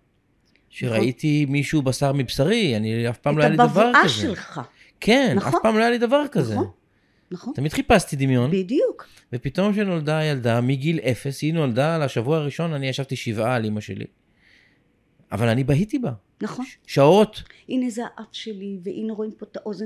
[0.69, 4.13] שראיתי מישהו בשר מבשרי, אני אף פעם לא היה לי את דבר הבבואה כזה.
[4.21, 4.62] שלך,
[4.99, 5.49] כן, נכון.
[5.49, 6.54] אף פעם לא היה לי דבר כזה.
[6.56, 6.67] נכון,
[7.32, 7.54] נכון?
[7.54, 9.08] תמיד חיפשתי דמיון, בדיוק.
[9.34, 13.82] ופתאום כשנולדה הילדה, מגיל אפס, היא נולדה, על השבוע הראשון אני ישבתי שבעה על אימא
[13.82, 14.06] שלי.
[15.32, 16.12] אבל אני בהיתי בה.
[16.41, 16.65] נכון.
[16.88, 17.43] שעות.
[17.69, 19.86] הנה זה האף שלי, והנה רואים פה את האוזן.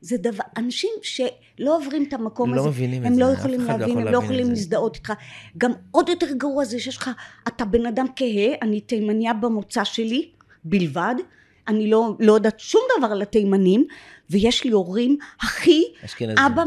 [0.00, 3.38] זה דבר, אנשים שלא עוברים את המקום לא הזה, מבינים את הם זה, לא אף
[3.38, 4.52] יכולים לא להבין, יכול הם לא להבין יכולים את זה.
[4.52, 5.12] להזדהות איתך.
[5.58, 7.10] גם עוד יותר גרוע זה שיש לך,
[7.48, 10.28] אתה בן אדם כהה, אני תימניה במוצא שלי,
[10.64, 11.14] בלבד,
[11.68, 13.86] אני לא, לא יודעת שום דבר על התימנים,
[14.30, 16.38] ויש לי הורים הכי, אשכנזים.
[16.38, 16.64] אבא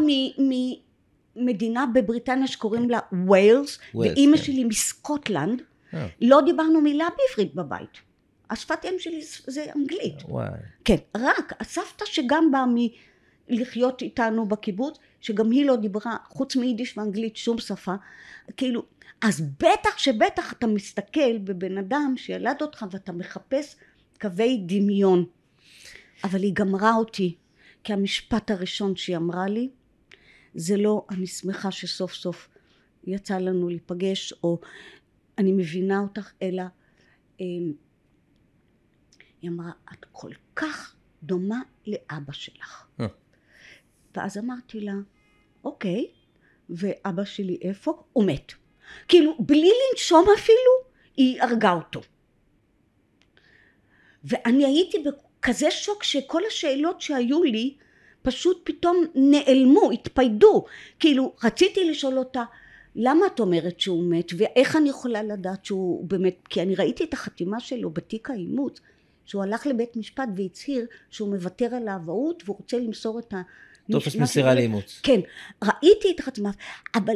[1.36, 4.44] ממדינה בבריטניה שקוראים לה ווילס, ואימא כן.
[4.44, 5.62] שלי מסקוטלנד,
[5.94, 8.13] אה, לא דיברנו מילה בעברית בבית.
[8.54, 10.24] השפת אם שלי זה אנגלית.
[10.28, 10.50] וואי.
[10.86, 12.66] כן, רק הסבתא שגם באה
[13.50, 17.94] מלחיות איתנו בקיבוץ, שגם היא לא דיברה, חוץ מיידיש ואנגלית, שום שפה,
[18.58, 18.84] כאילו,
[19.22, 23.76] אז בטח שבטח אתה מסתכל בבן אדם שילד אותך ואתה מחפש
[24.22, 25.26] קווי דמיון.
[26.24, 27.36] אבל היא גמרה אותי,
[27.84, 29.70] כי המשפט הראשון שהיא אמרה לי,
[30.56, 32.50] זה לא, אני שמחה שסוף סוף
[33.08, 34.60] יצא לנו להיפגש, או
[35.38, 36.64] אני מבינה אותך, אלא
[37.40, 37.74] אמ,
[39.44, 42.86] היא אמרה, את כל כך דומה לאבא שלך.
[43.00, 43.06] אה.
[44.16, 44.94] ואז אמרתי לה,
[45.64, 46.08] אוקיי,
[46.70, 48.04] ואבא שלי איפה?
[48.14, 48.52] הוא מת.
[49.08, 50.72] כאילו, בלי לנשום אפילו,
[51.18, 52.02] היא הרגה אותו.
[54.24, 57.78] ואני הייתי בכזה שוק שכל השאלות שהיו לי,
[58.22, 60.66] פשוט פתאום נעלמו, התפיידו.
[61.00, 62.44] כאילו, רציתי לשאול אותה,
[62.96, 67.14] למה את אומרת שהוא מת, ואיך אני יכולה לדעת שהוא באמת, כי אני ראיתי את
[67.14, 68.80] החתימה שלו בתיק האימוץ,
[69.26, 73.42] שהוא הלך לבית משפט והצהיר שהוא מוותר על האבהות והוא רוצה למסור את ה...
[73.92, 75.00] טופס מסירה לאימוץ.
[75.04, 75.20] כן,
[75.64, 76.52] ראיתי את החתימה,
[76.96, 77.14] אבל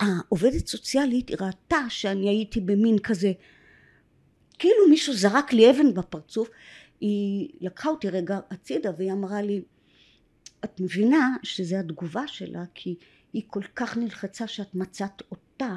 [0.00, 3.32] העובדת סוציאלית ראתה שאני הייתי במין כזה,
[4.58, 6.50] כאילו מישהו זרק לי אבן בפרצוף,
[7.00, 9.62] היא לקחה אותי רגע הצידה והיא אמרה לי,
[10.64, 12.94] את מבינה שזה התגובה שלה כי
[13.32, 15.76] היא כל כך נלחצה שאת מצאת אותה,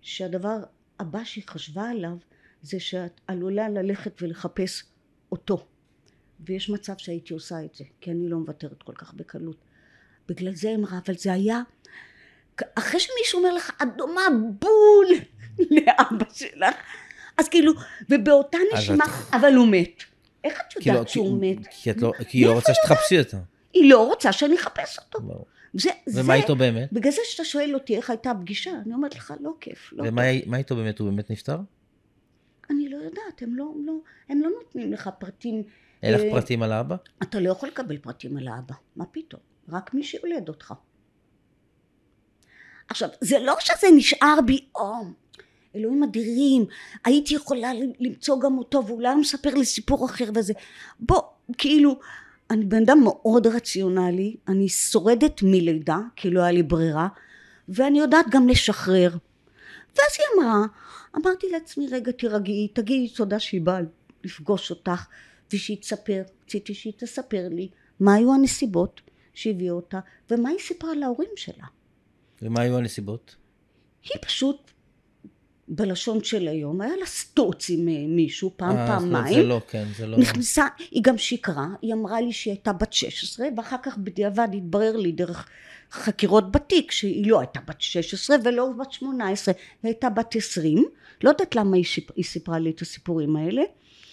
[0.00, 0.56] שהדבר
[0.98, 2.16] הבא שהיא חשבה עליו
[2.62, 4.82] זה שאת עלולה ללכת ולחפש
[5.32, 5.66] אותו.
[6.40, 9.56] ויש מצב שהייתי עושה את זה, כי אני לא מוותרת כל כך בקלות.
[10.28, 11.60] בגלל זה אמרה, אבל זה היה...
[12.74, 14.20] אחרי שמישהו אומר לך, את דומה
[14.60, 15.06] בול
[15.76, 16.74] לאבא שלך,
[17.38, 17.72] אז כאילו,
[18.10, 20.02] ובאותה נשימה, את- אבל הוא מת.
[20.44, 21.66] איך את לא- יודעת שהוא כי- מת?
[21.70, 23.36] כי את לא- כי היא לא רוצה שתחפשי אותו.
[23.72, 25.20] היא לא רוצה שאני אחפש אותו.
[25.20, 25.46] ברור.
[25.74, 26.92] זה, זה, ומה איתו באמת?
[26.92, 29.92] בגלל זה שאתה שואל אותי איך הייתה הפגישה, אני אומרת לך, לא כיף.
[29.92, 30.54] לא ומה כיף.
[30.54, 30.98] איתו באמת?
[30.98, 31.56] הוא באמת נפטר?
[32.70, 33.92] אני לא יודעת, הם לא, לא,
[34.28, 35.62] הם לא נותנים לך פרטים.
[36.02, 36.96] אין לך אה, פרטים על האבא?
[37.22, 39.40] אתה לא יכול לקבל פרטים על האבא, מה פתאום?
[39.68, 40.74] רק מי שיולד אותך.
[42.88, 44.92] עכשיו, זה לא שזה נשאר בי, או,
[45.76, 46.64] אלוהים אדירים,
[47.04, 50.52] הייתי יכולה למצוא גם אותו ואולי הוא מספר לי סיפור אחר וזה.
[51.00, 51.20] בוא,
[51.58, 51.98] כאילו,
[52.50, 57.08] אני בן אדם מאוד רציונלי, אני שורדת מלידה, כי לא היה לי ברירה,
[57.68, 59.10] ואני יודעת גם לשחרר.
[59.96, 60.66] ואז היא אמרה,
[61.16, 63.80] אמרתי לעצמי, רגע תירגעי, תגידי תודה שהיא באה
[64.24, 65.06] לפגוש אותך,
[65.52, 67.68] ושהיא תספר, רציתי שהיא תספר לי
[68.00, 69.00] מה היו הנסיבות
[69.34, 71.66] שהביאו אותה, ומה היא סיפרה להורים שלה.
[72.42, 73.36] ומה היו הנסיבות?
[74.02, 74.70] היא פשוט,
[75.68, 79.34] בלשון של היום, היה לה סטוץ עם אה, מישהו פעם, אה, פעמיים.
[79.34, 80.18] זה לא, כן, זה לא...
[80.18, 84.96] נכנסה, היא גם שיקרה, היא אמרה לי שהיא הייתה בת 16, ואחר כך בדיעבד התברר
[84.96, 85.48] לי דרך
[85.92, 90.84] חקירות בתיק שהיא לא הייתה בת 16 ולא בת 18, היא הייתה בת 20,
[91.22, 92.10] לא יודעת למה היא, שיפ...
[92.16, 93.62] היא סיפרה לי את הסיפורים האלה.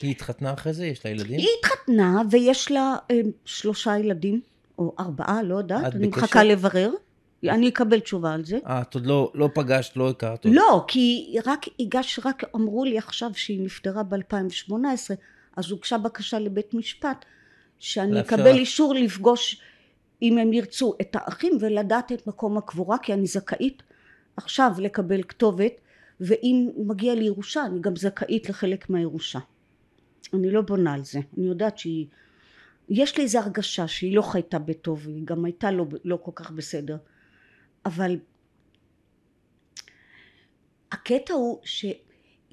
[0.01, 0.85] היא התחתנה אחרי זה?
[0.85, 1.39] יש לה ילדים?
[1.39, 4.41] היא התחתנה ויש לה אה, שלושה ילדים,
[4.79, 6.21] או ארבעה, לא יודעת, אני בקשר?
[6.21, 6.89] מחכה לברר,
[7.49, 8.57] אני אקבל תשובה על זה.
[8.67, 10.53] אה, את עוד לא, לא פגשת, לא הכרת עוד.
[10.53, 14.73] לא, כי רק הגש, רק אמרו לי עכשיו שהיא נפטרה ב-2018,
[15.57, 17.25] אז הוגשה בקשה לבית משפט,
[17.79, 18.57] שאני לאפשר אקבל.
[18.57, 19.61] אישור לפגוש,
[20.21, 23.83] אם הם ירצו, את האחים ולדעת את מקום הקבורה, כי אני זכאית
[24.37, 25.71] עכשיו לקבל כתובת,
[26.19, 29.39] ואם מגיע לי ירושה, אני גם זכאית לחלק מהירושה.
[30.33, 32.05] אני לא בונה על זה, אני יודעת שהיא...
[32.89, 36.51] יש לי איזו הרגשה שהיא לא חייתה בטוב, היא גם הייתה לא, לא כל כך
[36.51, 36.97] בסדר.
[37.85, 38.17] אבל
[40.91, 41.85] הקטע הוא ש...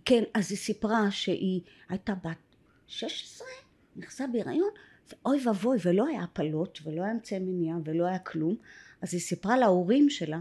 [0.04, 2.36] כן, אז היא סיפרה שהיא הייתה בת
[2.86, 3.46] 16,
[3.96, 4.70] נכנסה בהיריון,
[5.12, 8.56] ואוי ואבוי, ולא היה הפלות, ולא היה אמצעי מניעה, ולא היה כלום.
[9.02, 10.40] אז היא סיפרה להורים שלה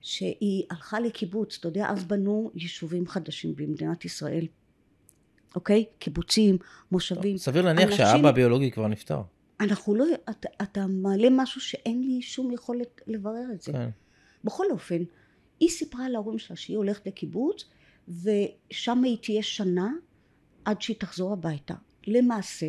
[0.00, 4.46] שהיא הלכה לקיבוץ, אתה יודע, אז בנו יישובים חדשים במדינת ישראל.
[5.54, 5.84] אוקיי?
[5.98, 6.58] קיבוצים,
[6.92, 7.38] מושבים.
[7.38, 9.20] סביר להניח אנשים- שהאבא הביולוגי כבר נפטר.
[9.60, 10.04] אנחנו לא...
[10.30, 13.72] אתה, אתה מעלה משהו שאין לי שום יכולת לברר את זה.
[13.72, 13.88] כן.
[14.44, 15.02] בכל אופן,
[15.60, 17.64] היא סיפרה להורים שלה שהיא הולכת לקיבוץ,
[18.08, 19.92] ושם היא תהיה שנה
[20.64, 21.74] עד שהיא תחזור הביתה.
[22.06, 22.66] למעשה,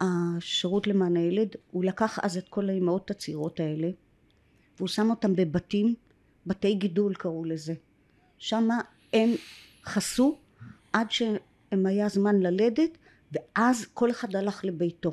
[0.00, 3.90] השירות למען הילד, הוא לקח אז את כל האימהות הצעירות האלה,
[4.76, 5.94] והוא שם אותם בבתים,
[6.46, 7.74] בתי גידול קראו לזה.
[8.38, 8.68] שם
[9.12, 9.30] הם
[9.84, 10.38] חסו
[10.92, 12.98] עד שהם היה זמן ללדת,
[13.32, 15.10] ואז כל אחד הלך לביתו.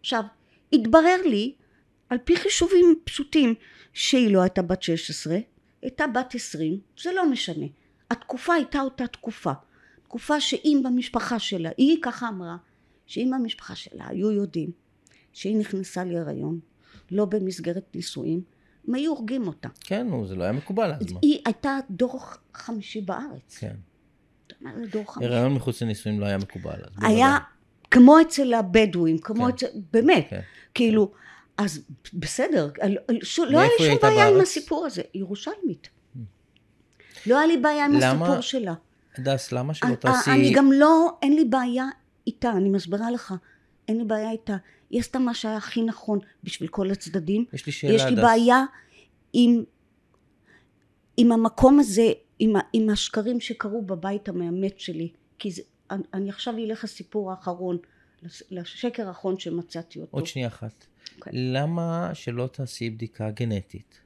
[0.00, 0.22] עכשיו,
[0.72, 1.54] התברר לי,
[2.12, 3.54] על פי חישובים פשוטים,
[3.92, 5.36] שהיא לא הייתה בת 16,
[5.82, 7.66] הייתה בת 20, זה לא משנה.
[8.10, 9.52] התקופה הייתה אותה תקופה.
[10.02, 12.56] תקופה שאם במשפחה שלה, היא ככה אמרה,
[13.06, 14.70] שאם במשפחה שלה היו יודעים
[15.32, 16.60] שהיא נכנסה להיריון,
[17.10, 18.42] לא במסגרת נישואים,
[18.88, 19.68] הם היו הורגים אותה.
[19.80, 21.18] כן, נו, זה לא היה מקובל אז מה.
[21.22, 22.20] היא הייתה דור
[22.54, 23.58] חמישי בארץ.
[23.58, 23.76] כן.
[25.16, 26.80] הריון מחוץ לנישואים לא היה מקובל.
[26.84, 27.04] אז.
[27.04, 27.38] היה
[27.90, 29.50] כמו אצל הבדואים, כמו כן.
[29.50, 29.66] אצל...
[29.92, 30.26] באמת.
[30.30, 30.40] כן.
[30.74, 31.12] כאילו,
[31.64, 34.40] אז בסדר, לא היה לי שום בעיה עם?
[34.40, 35.02] הסיפור הזה.
[35.14, 35.88] ירושלמית.
[37.26, 38.74] לא היה לי בעיה עם למה- הסיפור שלה.
[39.18, 40.30] הדס, למה שלא אני- תעשי...
[40.30, 41.84] אני גם לא, אין לי בעיה
[42.26, 43.34] איתה, אני מסבירה לך.
[43.88, 44.56] אין לי בעיה איתה.
[44.90, 47.44] היא עשתה מה שהיה הכי נכון בשביל כל הצדדים.
[47.52, 48.22] יש לי שאלה, יש לי הדס.
[48.22, 48.64] בעיה
[49.32, 49.64] עם,
[51.16, 52.06] עם המקום הזה,
[52.38, 55.12] עם, עם השקרים שקרו בבית המאמת שלי.
[55.38, 57.78] כי זה, אני, אני עכשיו אלך לסיפור האחרון,
[58.50, 60.16] לשקר האחרון שמצאתי אותו.
[60.16, 60.84] עוד שנייה אחת.
[61.26, 61.32] אוקיי.
[61.34, 64.00] למה שלא תעשי בדיקה גנטית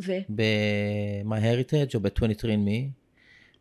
[0.00, 0.12] ו...
[0.34, 2.90] ב-MyHeritage או ב-23andMe,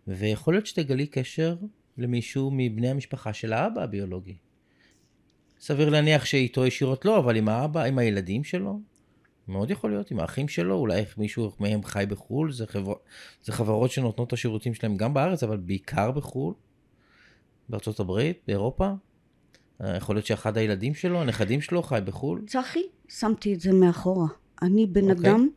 [0.07, 1.55] ויכול להיות שתגלי קשר
[1.97, 4.35] למישהו מבני המשפחה של האבא הביולוגי.
[5.59, 8.79] סביר להניח שאיתו ישירות לא, אבל עם האבא, עם הילדים שלו,
[9.47, 12.93] מאוד יכול להיות, עם האחים שלו, אולי איך מישהו מהם חי בחו"ל, זה, חבר...
[13.43, 16.53] זה חברות שנותנות את השירותים שלהם גם בארץ, אבל בעיקר בחו"ל,
[17.69, 18.91] בארצות הברית, באירופה.
[19.83, 22.41] אה, יכול להיות שאחד הילדים שלו, הנכדים שלו, חי בחו"ל.
[22.47, 22.83] צחי,
[23.19, 24.27] שמתי את זה מאחורה.
[24.61, 25.29] אני בן אוקיי.
[25.31, 25.47] אדם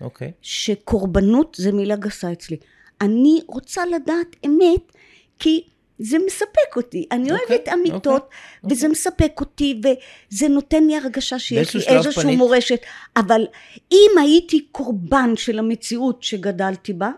[0.00, 0.32] אוקיי.
[0.42, 2.56] שקורבנות זה מילה גסה אצלי.
[3.00, 4.92] אני רוצה לדעת אמת,
[5.38, 5.62] כי
[5.98, 7.06] זה מספק אותי.
[7.12, 9.80] אני אוקיי, אוהבת אמיתות, אוקיי, וזה מספק אותי,
[10.32, 12.80] וזה נותן לי הרגשה שיש לי איזושהי פנית- מורשת.
[13.16, 13.46] אבל
[13.92, 17.10] אם הייתי קורבן של המציאות שגדלתי בה,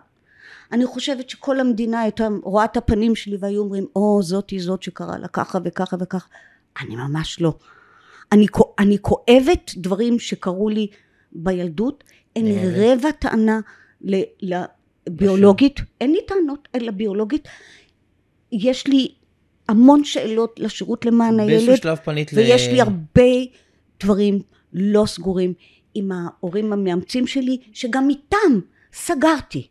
[0.73, 5.19] אני חושבת שכל המדינה הייתה רואה את הפנים שלי והיו אומרים, או, זאתי זאת שקרה
[5.19, 6.29] לה ככה וככה וככה.
[6.81, 7.55] אני ממש לא.
[8.33, 10.87] אני, כו- אני כואבת דברים שקרו לי
[11.33, 12.05] בילדות,
[12.37, 13.61] אין לי רבע טענה
[14.41, 17.49] לביולוגית, אין לי טענות לביולוגית.
[18.53, 19.15] יש לי
[19.69, 22.37] המון שאלות לשירות למען באיזשהו הילד, שלב פנית ל...
[22.37, 23.31] ויש לי הרבה
[24.01, 25.55] דברים לא סגורים
[25.95, 28.61] עם ההורים המאמצים שלי, שגם איתם
[28.93, 29.67] סגרתי.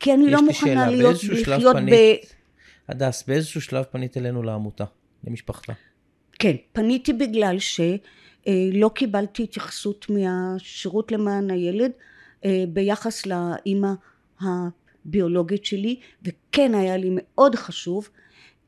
[0.00, 1.78] כי אני לא מוכנה להיות, לחיות ב...
[1.78, 2.34] פנית-
[2.88, 4.84] הדס, באיזשהו שלב פנית אלינו לעמותה,
[5.24, 5.72] למשפחתה.
[6.38, 11.90] כן, פניתי בגלל שלא קיבלתי התייחסות מהשירות למען הילד
[12.44, 13.88] אה, ביחס לאימא
[14.40, 18.08] הביולוגית שלי וכן היה לי מאוד חשוב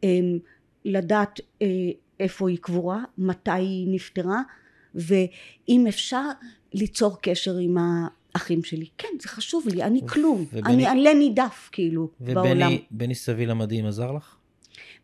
[0.03, 0.39] אמ,
[0.85, 1.67] לדעת אה,
[2.21, 4.41] איפה היא קבורה, מתי היא נפטרה
[4.95, 6.23] ואם אפשר
[6.73, 7.77] ליצור קשר עם
[8.35, 8.87] האחים שלי.
[8.99, 12.51] כן, זה חשוב לי, אני כלום, ובני- אני עלה נידף כאילו בעולם.
[12.51, 14.37] ובני בני סביל המדהים עזר לך?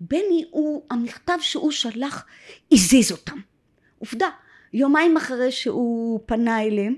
[0.00, 2.26] בני הוא, המכתב שהוא שלח
[2.72, 3.36] הזיז אותם.
[3.98, 4.28] עובדה,
[4.72, 6.94] יומיים אחרי שהוא פנה אליהם,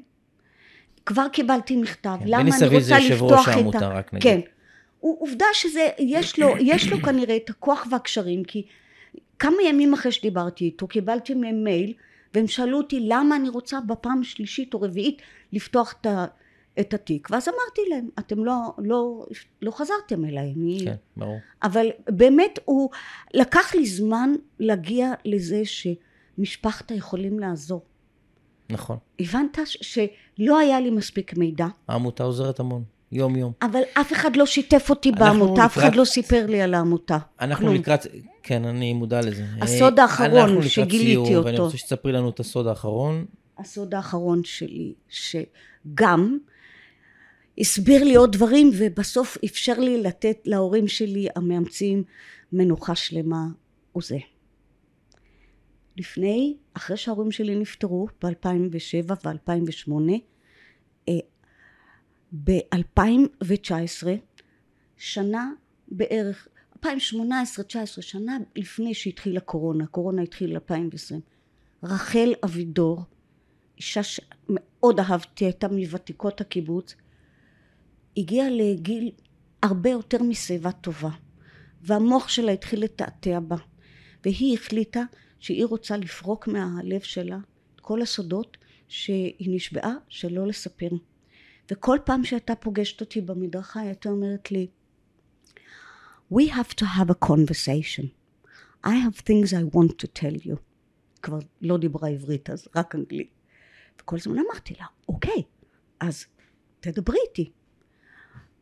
[1.06, 3.86] כבר קיבלתי מכתב, כן, למה בני אני סביל זה רוצה יושב לפתוח ראש את העמותה,
[3.86, 3.98] ה...
[3.98, 4.22] רק נגיד.
[4.22, 4.40] כן.
[5.00, 8.62] הוא, עובדה שזה, יש לו, יש לו כנראה את הכוח והקשרים, כי
[9.38, 11.92] כמה ימים אחרי שדיברתי איתו, קיבלתי מהם מייל,
[12.34, 15.22] והם שאלו אותי למה אני רוצה בפעם שלישית או רביעית
[15.52, 16.26] לפתוח את, ה,
[16.80, 19.26] את התיק, ואז אמרתי להם, אתם לא, לא,
[19.62, 20.54] לא חזרתם אליי.
[20.84, 21.38] כן, ברור.
[21.62, 22.90] אבל באמת הוא
[23.34, 27.82] לקח לי זמן להגיע לזה שמשפחתה יכולים לעזור.
[28.70, 28.96] נכון.
[29.20, 29.78] הבנת ש-
[30.38, 33.52] שלא היה לי מספיק מידע, העמותה עוזרת המון, יום-יום.
[33.62, 37.18] אבל אף אחד לא שיתף אותי בעמותה, אף אחד לקראת- לא סיפר לי על העמותה.
[37.40, 37.74] אנחנו כלום.
[37.74, 38.06] לקראת,
[38.42, 39.44] כן, אני מודע לזה.
[39.60, 41.64] הסוד אה, האחרון אנחנו לקראת שגיליתי ואני אותו.
[41.64, 43.24] רוצה שתספרי לנו את הסוד האחרון.
[43.58, 46.38] הסוד האחרון שלי, שגם
[47.58, 52.04] הסביר לי עוד דברים ובסוף אפשר לי לתת להורים שלי המאמצים
[52.52, 53.46] מנוחה שלמה
[53.92, 54.18] הוא זה.
[55.96, 59.92] לפני, אחרי שההורים שלי נפטרו ב-2007 ו-2008,
[62.32, 64.06] ב-2019,
[64.96, 65.50] שנה
[65.88, 66.80] בערך, 2018-2019,
[68.00, 71.20] שנה לפני שהתחילה קורונה, קורונה התחילה 2020,
[71.82, 73.02] רחל אבידור,
[73.76, 76.94] אישה שמאוד אהבתי, הייתה מוותיקות הקיבוץ,
[78.18, 79.10] הגיעה לגיל
[79.62, 81.10] הרבה יותר משיבה טובה,
[81.80, 83.56] והמוח שלה התחיל לתעתע בה,
[84.24, 85.02] והיא החליטה
[85.38, 87.38] שהיא רוצה לפרוק מהלב שלה
[87.74, 88.56] את כל הסודות
[88.88, 90.88] שהיא נשבעה שלא לספר.
[91.70, 94.66] וכל פעם שהייתה פוגשת אותי במדרכה היא הייתה אומרת לי
[96.32, 98.04] We have to have a conversation.
[98.84, 100.56] I have things I want to tell you.
[101.22, 103.30] כבר לא דיברה עברית אז רק אנגלית.
[104.00, 105.42] וכל הזמן אמרתי לה, אוקיי,
[106.00, 106.24] אז
[106.80, 107.50] תדברי איתי.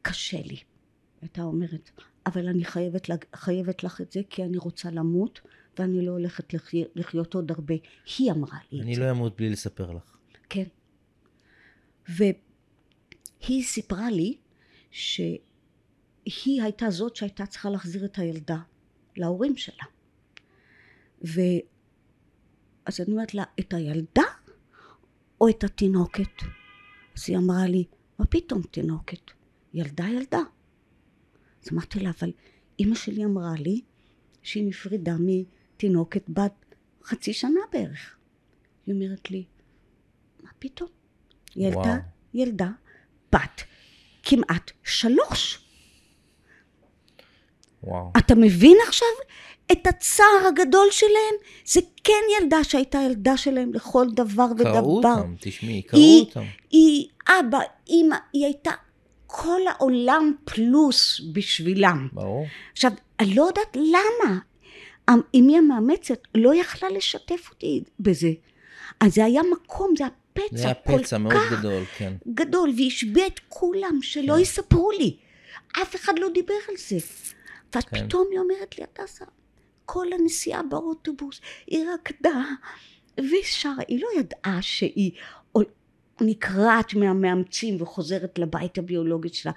[0.08, 0.56] קשה לי,
[1.20, 1.90] הייתה אומרת,
[2.26, 5.40] אבל אני חייבת, חייבת לך את זה כי אני רוצה למות
[5.78, 7.74] ואני לא הולכת לחי, לחיות עוד הרבה.
[8.18, 9.00] היא אמרה לי את אני זה.
[9.00, 10.16] לא אמות בלי לספר לך.
[10.48, 10.64] כן.
[12.08, 14.36] והיא סיפרה לי
[14.90, 18.58] שהיא הייתה זאת שהייתה צריכה להחזיר את הילדה
[19.16, 19.84] להורים שלה.
[21.24, 21.40] ו...
[22.86, 24.22] אז אני אומרת לה, את הילדה
[25.40, 26.42] או את התינוקת?
[27.16, 27.84] אז היא אמרה לי,
[28.18, 29.35] מה פתאום תינוקת?
[29.76, 30.40] ילדה ילדה.
[31.62, 32.32] אז אמרתי לה, אבל
[32.78, 33.80] אימא שלי אמרה לי
[34.42, 36.74] שהיא נפרדה מתינוקת בת
[37.04, 38.16] חצי שנה בערך.
[38.86, 39.44] היא אומרת לי,
[40.42, 40.88] מה פתאום?
[41.56, 41.94] ילדה, וואו.
[42.34, 42.68] ילדה,
[43.32, 43.62] בת
[44.22, 45.58] כמעט שלוש.
[47.82, 48.12] וואו.
[48.18, 49.08] אתה מבין עכשיו
[49.72, 51.34] את הצער הגדול שלהם?
[51.64, 54.72] זה כן ילדה שהייתה ילדה שלהם לכל דבר ודבר.
[54.72, 56.44] קראו אותם, תשמעי, קראו אותם.
[56.70, 58.70] היא אבא, אימא, היא הייתה
[59.42, 62.08] כל העולם פלוס בשבילם.
[62.12, 62.46] ברור.
[62.72, 64.38] עכשיו, אני לא יודעת למה
[65.34, 68.30] אמי המאמצת לא יכלה לשתף אותי בזה.
[69.00, 72.12] אז זה היה מקום, זה היה פצע זה היה כל פצע מאוד כך גדול, כן.
[72.34, 74.40] גדול, והשביע את כולם שלא כן.
[74.40, 75.16] יספרו לי.
[75.82, 76.96] אף אחד לא דיבר על זה.
[77.74, 78.06] ואז כן.
[78.06, 79.24] פתאום היא אומרת לי, הדסה,
[79.84, 82.44] כל הנסיעה באוטובוס, היא רקדה
[83.18, 85.12] ושרה, היא לא ידעה שהיא
[86.20, 89.52] נקרעת מהמאמצים וחוזרת לבית הביולוגי שלה,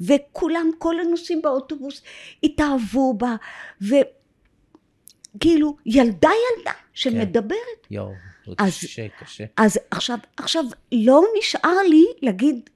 [0.00, 2.02] וכולם, כל הנוסעים באוטובוס
[2.44, 3.36] התאהבו בה,
[3.80, 7.86] וכאילו, ילדה ילדה שמדברת.
[7.90, 8.12] יואו,
[8.46, 9.44] זה אז- קשה, קשה.
[9.56, 12.70] אז עכשיו, עכשיו לא נשאר לי להגיד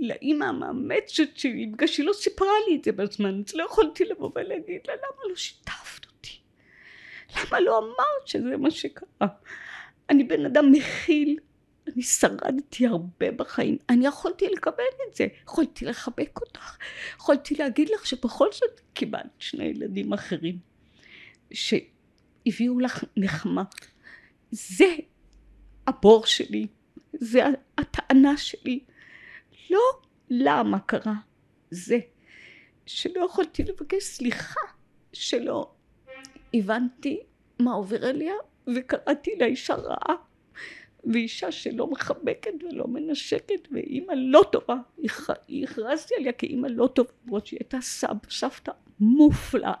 [0.00, 4.30] לאימא המאמצת שלי, בגלל שהיא לא סיפרה לי את זה בזמן, אז לא יכולתי לבוא
[4.34, 6.06] ולהגיד לה, למה לא שיתפת?
[7.36, 9.28] למה לא אמרת שזה מה שקרה?
[10.10, 11.38] אני בן אדם מכיל,
[11.86, 16.76] אני שרדתי הרבה בחיים, אני יכולתי לקבל את זה, יכולתי לחבק אותך,
[17.16, 20.58] יכולתי להגיד לך שבכל זאת קיבלת שני ילדים אחרים.
[21.52, 23.62] שהביאו לך נחמה.
[24.50, 24.96] זה
[25.86, 26.66] הבור שלי,
[27.12, 27.40] זה
[27.78, 28.84] הטענה שלי.
[29.70, 29.80] לא
[30.30, 31.14] למה קרה,
[31.70, 31.98] זה
[32.86, 34.60] שלא יכולתי לבקש סליחה,
[35.12, 35.74] שלא
[36.54, 37.20] הבנתי
[37.58, 38.34] מה עובר עליה
[38.76, 40.14] וקראתי לה אישה רעה
[41.04, 47.46] ואישה שלא מחבקת ולא מנשקת ואימא לא טובה, הכ- הכרזתי עליה כאימא לא טובה למרות
[47.46, 49.72] שהיא הייתה סב, סבתא מופלאה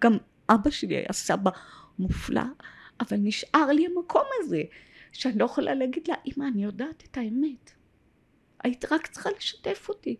[0.00, 0.16] גם
[0.50, 1.50] אבא שלי היה סבא
[1.98, 2.42] מופלא,
[3.00, 4.62] אבל נשאר לי המקום הזה,
[5.12, 7.70] שאני לא יכולה להגיד לה, אמא, אני יודעת את האמת.
[8.64, 10.16] היית רק צריכה לשתף אותי.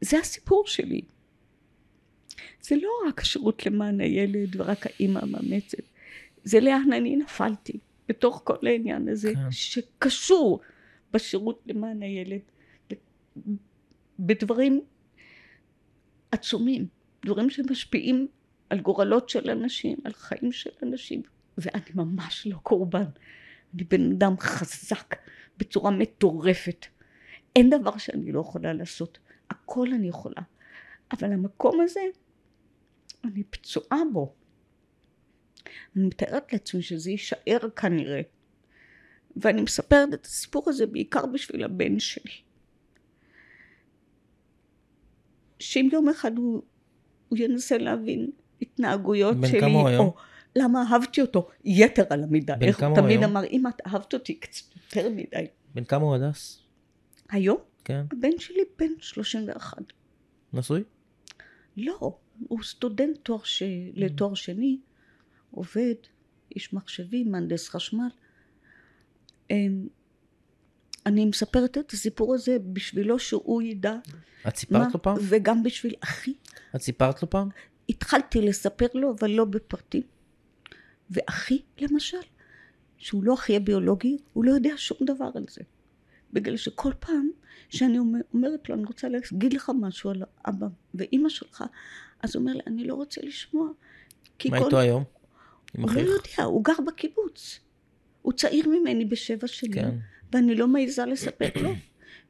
[0.00, 1.00] זה הסיפור שלי.
[2.60, 5.82] זה לא רק השירות למען הילד ורק האימא המאמצת,
[6.44, 7.78] זה לאן אני נפלתי
[8.08, 9.50] בתוך כל העניין הזה, כן.
[9.50, 10.60] שקשור
[11.12, 12.40] בשירות למען הילד,
[14.18, 14.80] בדברים
[16.32, 16.86] עצומים,
[17.26, 18.28] דברים שמשפיעים
[18.70, 21.22] על גורלות של אנשים, על חיים של אנשים,
[21.58, 23.04] ואני ממש לא קורבן.
[23.74, 25.16] אני בן אדם חזק
[25.58, 26.86] בצורה מטורפת.
[27.56, 29.18] אין דבר שאני לא יכולה לעשות,
[29.50, 30.42] הכל אני יכולה.
[31.12, 32.00] אבל המקום הזה,
[33.24, 34.34] אני פצועה בו.
[35.96, 38.20] אני מתארת לעצמי שזה יישאר כנראה.
[39.36, 42.32] ואני מספרת את הסיפור הזה בעיקר בשביל הבן שלי.
[45.58, 46.62] שאם יום אחד הוא,
[47.28, 48.30] הוא ינסה להבין
[48.62, 50.06] התנהגויות בן שלי, הוא היום?
[50.06, 50.14] או
[50.56, 52.56] למה אהבתי אותו יתר על המידה.
[52.56, 53.36] בן איך כמה הוא הוא תמיד היום?
[53.36, 55.46] אמר, אמא, את אהבת אותי קצת יותר מדי.
[55.74, 56.62] בן כמה הוא הדס?
[57.30, 58.04] היום כן.
[58.12, 59.78] הבן שלי בן 31.
[60.52, 60.82] נשוי?
[61.76, 62.18] לא,
[62.48, 63.62] הוא סטודנט תואר ש...
[63.94, 64.78] לתואר שני,
[65.50, 65.94] עובד,
[66.54, 68.08] איש מחשבים, מהנדס חשמל.
[69.50, 69.86] אמ,
[71.06, 73.96] אני מספרת את הסיפור הזה בשבילו שהוא ידע
[74.48, 75.16] את סיפרת לו פעם?
[75.20, 76.34] וגם בשביל אחי.
[76.76, 77.48] את סיפרת לו פעם?
[77.88, 80.02] התחלתי לספר לו, אבל לא בפרטים.
[81.10, 82.18] ואחי, למשל,
[82.96, 85.60] שהוא לא אחי הביולוגי, הוא לא יודע שום דבר על זה.
[86.32, 87.30] בגלל שכל פעם
[87.68, 91.64] שאני אומר- אומרת לו, אני רוצה להגיד לך משהו על אבא ואימא שלך,
[92.22, 93.68] אז הוא אומר לי, אני לא רוצה לשמוע.
[94.48, 94.64] מה כל...
[94.64, 95.04] איתו היום?
[95.78, 96.00] עם הוא לא?
[96.00, 97.60] יודע, הוא גר בקיבוץ.
[98.22, 99.96] הוא צעיר ממני בשבע שנים, כן.
[100.32, 101.70] ואני לא מעיזה לספר לו,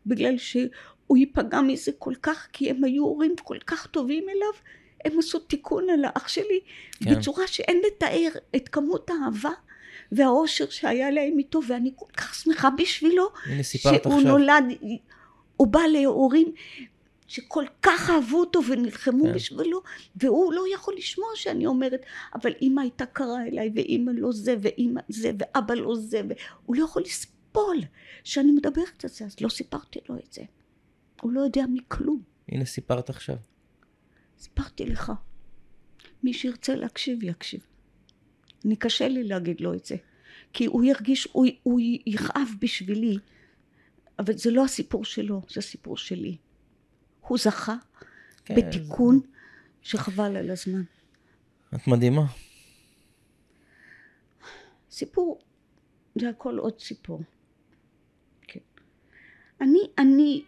[0.07, 4.53] בגלל שהוא ייפגע מזה כל כך, כי הם היו הורים כל כך טובים אליו,
[5.05, 6.61] הם עשו תיקון על האח שלי,
[7.05, 7.15] כן.
[7.15, 9.53] בצורה שאין לתאר את כמות האהבה
[10.13, 13.29] והאושר שהיה להם איתו, ואני כל כך שמחה בשבילו,
[13.63, 14.21] שהוא עכשיו.
[14.21, 14.65] נולד,
[15.57, 16.53] הוא בא להורים
[17.29, 19.33] שכל כך אהבו אותו ונלחמו כן.
[19.35, 19.83] בשבילו,
[20.17, 22.01] והוא לא יכול לשמוע שאני אומרת,
[22.35, 26.85] אבל אימא הייתה קרה אליי, ואימא לא זה, ואימא זה, ואבא לא זה, והוא לא
[26.85, 27.79] יכול לסבול
[28.25, 30.43] שאני מדברת על זה, אז לא סיפרתי לו את זה.
[31.21, 32.23] הוא לא יודע מכלום.
[32.49, 33.37] הנה סיפרת עכשיו.
[34.39, 35.13] סיפרתי לך.
[36.23, 37.61] מי שירצה להקשיב, יקשיב.
[38.65, 39.97] אני קשה לי להגיד לו את זה.
[40.53, 43.19] כי הוא ירגיש, הוא, הוא יכאב בשבילי,
[44.19, 46.37] אבל זה לא הסיפור שלו, זה הסיפור שלי.
[47.29, 47.77] הוא זכה
[48.45, 49.21] כן, בתיקון
[49.83, 50.83] שחבל על הזמן.
[51.75, 52.27] את מדהימה.
[54.91, 55.39] סיפור,
[56.21, 57.23] זה הכל עוד סיפור.
[58.43, 58.61] כן.
[59.61, 60.45] אני, אני,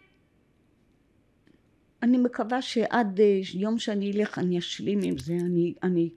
[2.02, 6.10] אני מקווה שעד אה, יום שאני אלך אני אשלים עם זה, אני, אני,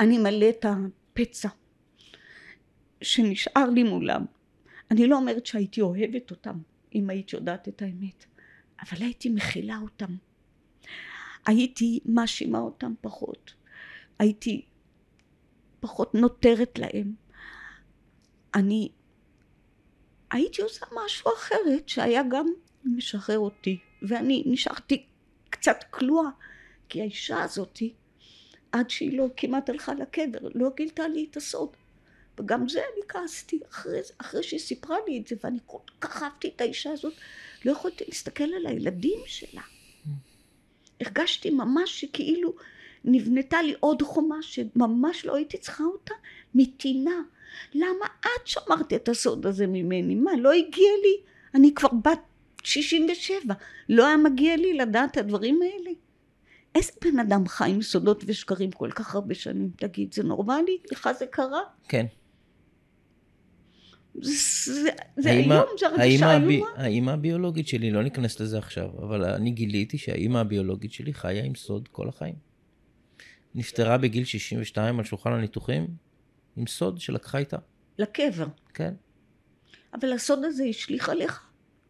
[0.00, 1.48] אני מלא את הפצע
[3.02, 4.24] שנשאר לי מולם.
[4.90, 6.58] אני לא אומרת שהייתי אוהבת אותם,
[6.94, 8.26] אם היית יודעת את האמת,
[8.80, 10.16] אבל הייתי מכילה אותם.
[11.46, 13.54] הייתי מאשימה אותם פחות.
[14.18, 14.64] הייתי
[15.80, 17.14] פחות נותרת להם.
[18.54, 18.88] אני
[20.30, 22.46] הייתי עושה משהו אחרת שהיה גם
[22.84, 25.06] משחרר אותי, ואני נשארתי
[25.50, 26.28] קצת כלואה,
[26.88, 27.94] כי האישה הזאתי,
[28.72, 31.76] עד שהיא לא כמעט הלכה לקבר, לא גילתה לי את הסוד.
[32.40, 36.48] וגם זה אני כעסתי אחרי, אחרי שהיא סיפרה לי את זה, ואני כל כך אהבתי
[36.56, 37.14] את האישה הזאת,
[37.66, 39.62] לא יכולתי להסתכל על הילדים שלה.
[41.00, 42.54] הרגשתי ממש שכאילו
[43.04, 46.14] נבנתה לי עוד חומה שממש לא הייתי צריכה אותה
[46.54, 47.22] מטינה.
[47.74, 50.14] למה את שמרת את הסוד הזה ממני?
[50.14, 51.16] מה, לא הגיע לי?
[51.54, 52.20] אני כבר בת
[52.62, 53.54] 67,
[53.88, 55.90] לא היה מגיע לי לדעת את הדברים האלה?
[56.74, 59.70] איזה בן אדם חי עם סודות ושקרים כל כך הרבה שנים?
[59.76, 60.78] תגיד, זה נורמלי?
[60.92, 61.60] לך זה קרה?
[61.88, 62.06] כן.
[64.22, 64.32] זה,
[64.72, 65.30] זה, זה
[65.86, 66.66] הרגשה איומה.
[66.76, 71.54] האמא הביולוגית שלי, לא ניכנס לזה עכשיו, אבל אני גיליתי שהאימא הביולוגית שלי חיה עם
[71.54, 72.34] סוד כל החיים.
[73.54, 75.86] נפטרה בגיל 62 על שולחן הניתוחים,
[76.56, 77.56] עם סוד שלקחה איתה.
[77.98, 78.46] לקבר.
[78.74, 78.94] כן.
[79.94, 81.46] אבל הסוד הזה השליך עליך?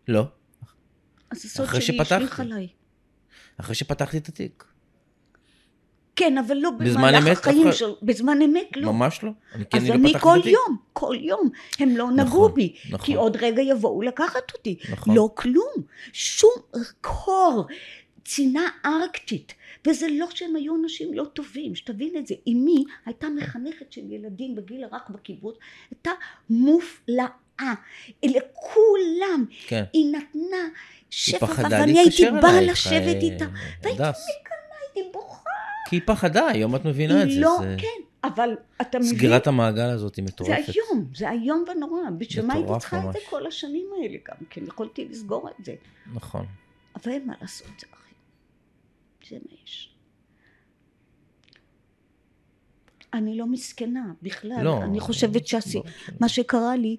[0.08, 0.24] לא.
[1.30, 2.00] אז הסוד שלי.
[2.00, 2.68] השליך עליי.
[3.56, 4.64] אחרי שפתחתי את התיק.
[6.16, 7.92] כן, אבל לא במהלך החיים של...
[8.02, 8.92] בזמן אמת לא.
[8.92, 9.30] ממש לא.
[9.54, 10.52] אני כן, אז אני אני כל את התיק.
[10.52, 13.06] יום, כל יום, הם לא נגעו נכון, בי, נכון.
[13.06, 14.78] כי עוד רגע יבואו לקחת אותי.
[14.90, 15.14] נכון.
[15.14, 15.72] לא כלום,
[16.12, 16.52] שום
[17.00, 17.66] קור,
[18.24, 19.54] צינה ארקטית,
[19.86, 22.34] וזה לא שהם היו אנשים לא טובים, שתבין את זה.
[22.48, 25.56] אמי הייתה מחנכת של ילדים בגיל הרך בקיבוץ,
[25.90, 26.10] הייתה
[26.50, 27.74] מופלאה,
[28.24, 29.84] לכולם, כן.
[29.92, 30.68] היא נתנה
[31.10, 33.44] שפע, ואני הייתי באה לשבת אה, איתה,
[33.82, 34.02] והייתי.
[34.02, 34.12] מקנאה,
[34.94, 35.45] הייתי בוכה.
[35.88, 37.40] כי היא פחדה, היום את מבינה את זה.
[37.40, 39.10] לא, זה- כן, אבל אתה מבין...
[39.10, 40.68] סגירת המעגל הזאת היא זה מטורפת.
[40.68, 42.10] איום, זה איום ונורא.
[42.18, 43.28] בשביל מה הייתי צריכה את זה ממש.
[43.30, 44.36] כל השנים האלה גם?
[44.50, 45.74] כן, יכולתי לסגור את זה.
[46.14, 46.46] נכון.
[46.96, 48.14] אבל אין מה לעשות, זה אחי.
[49.30, 49.92] זה מה יש.
[53.14, 54.62] אני לא מסכנה בכלל.
[54.62, 54.82] לא.
[54.82, 55.78] אני חושבת שעשי...
[55.78, 55.82] לא.
[56.20, 56.96] מה שקרה לי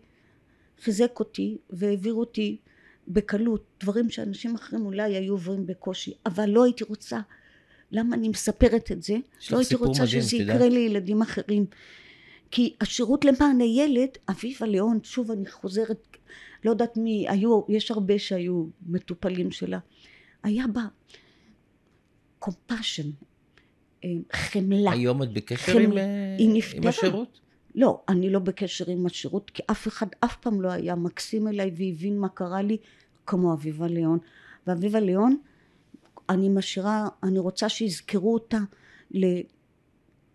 [0.83, 2.57] חיזק אותי והעביר אותי
[3.07, 7.19] בקלות דברים שאנשים אחרים אולי היו עוברים בקושי אבל לא הייתי רוצה
[7.91, 9.17] למה אני מספרת את זה?
[9.51, 10.71] לא הייתי רוצה מדהים, שזה יקרה יודעת?
[10.71, 11.65] לילדים אחרים
[12.51, 16.17] כי השירות למען הילד אביבה ליאון שוב אני חוזרת
[16.63, 19.79] לא יודעת מי היו יש הרבה שהיו מטופלים שלה
[20.43, 20.81] היה בה
[22.45, 23.25] compassion
[24.03, 25.83] אה, חמלה היום את בקשר חמלה.
[25.83, 26.89] עם, אה, היא עם נפטרה.
[26.89, 27.39] השירות?
[27.75, 31.71] לא, אני לא בקשר עם השירות, כי אף אחד אף פעם לא היה מקסים אליי
[31.77, 32.77] והבין מה קרה לי
[33.25, 34.19] כמו אביבה ליאון.
[34.67, 35.37] ואביבה ליאון,
[36.29, 38.57] אני משאירה, אני רוצה שיזכרו אותה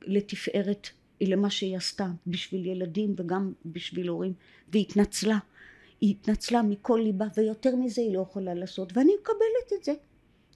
[0.02, 0.88] לתפארת
[1.20, 4.32] למה שהיא עשתה בשביל ילדים וגם בשביל הורים,
[4.68, 5.38] והיא התנצלה.
[6.00, 9.92] היא התנצלה מכל ליבה, ויותר מזה היא לא יכולה לעשות, ואני מקבלת את זה.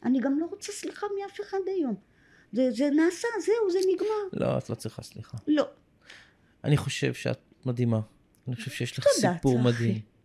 [0.05, 1.95] אני גם לא רוצה סליחה מאף אחד היום.
[2.53, 4.47] זה, זה נעשה, זהו, זה נגמר.
[4.47, 5.39] לא, את לא צריכה סליחה.
[5.49, 5.65] לא.
[6.65, 8.01] אני חושב שאת מדהימה.
[8.49, 9.65] אני חושב שיש לך סיפור צחי.
[9.65, 10.16] מדהים.